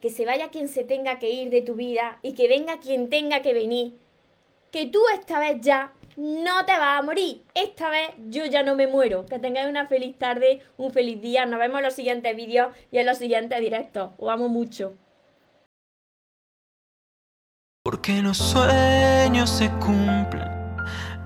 que 0.00 0.10
se 0.10 0.26
vaya 0.26 0.50
quien 0.50 0.68
se 0.68 0.82
tenga 0.82 1.20
que 1.20 1.30
ir 1.30 1.50
de 1.50 1.62
tu 1.62 1.76
vida 1.76 2.18
y 2.20 2.34
que 2.34 2.48
venga 2.48 2.80
quien 2.80 3.08
tenga 3.08 3.42
que 3.42 3.54
venir. 3.54 3.96
Que 4.72 4.86
tú 4.86 5.00
esta 5.14 5.38
vez 5.38 5.60
ya 5.60 5.92
no 6.16 6.64
te 6.66 6.72
vas 6.72 6.98
a 6.98 7.02
morir. 7.02 7.44
Esta 7.54 7.90
vez 7.90 8.10
yo 8.28 8.44
ya 8.46 8.64
no 8.64 8.74
me 8.74 8.88
muero. 8.88 9.24
Que 9.26 9.38
tengáis 9.38 9.68
una 9.68 9.86
feliz 9.86 10.18
tarde, 10.18 10.62
un 10.76 10.92
feliz 10.92 11.22
día. 11.22 11.46
Nos 11.46 11.60
vemos 11.60 11.78
en 11.78 11.84
los 11.84 11.94
siguientes 11.94 12.34
vídeos 12.34 12.74
y 12.90 12.98
en 12.98 13.06
los 13.06 13.18
siguientes 13.18 13.60
directos. 13.60 14.10
Os 14.18 14.30
amo 14.30 14.48
mucho. 14.48 14.94
Porque 17.84 18.20
los 18.20 18.38
sueños 18.38 19.48
se 19.50 19.68
cumplen 19.78 20.51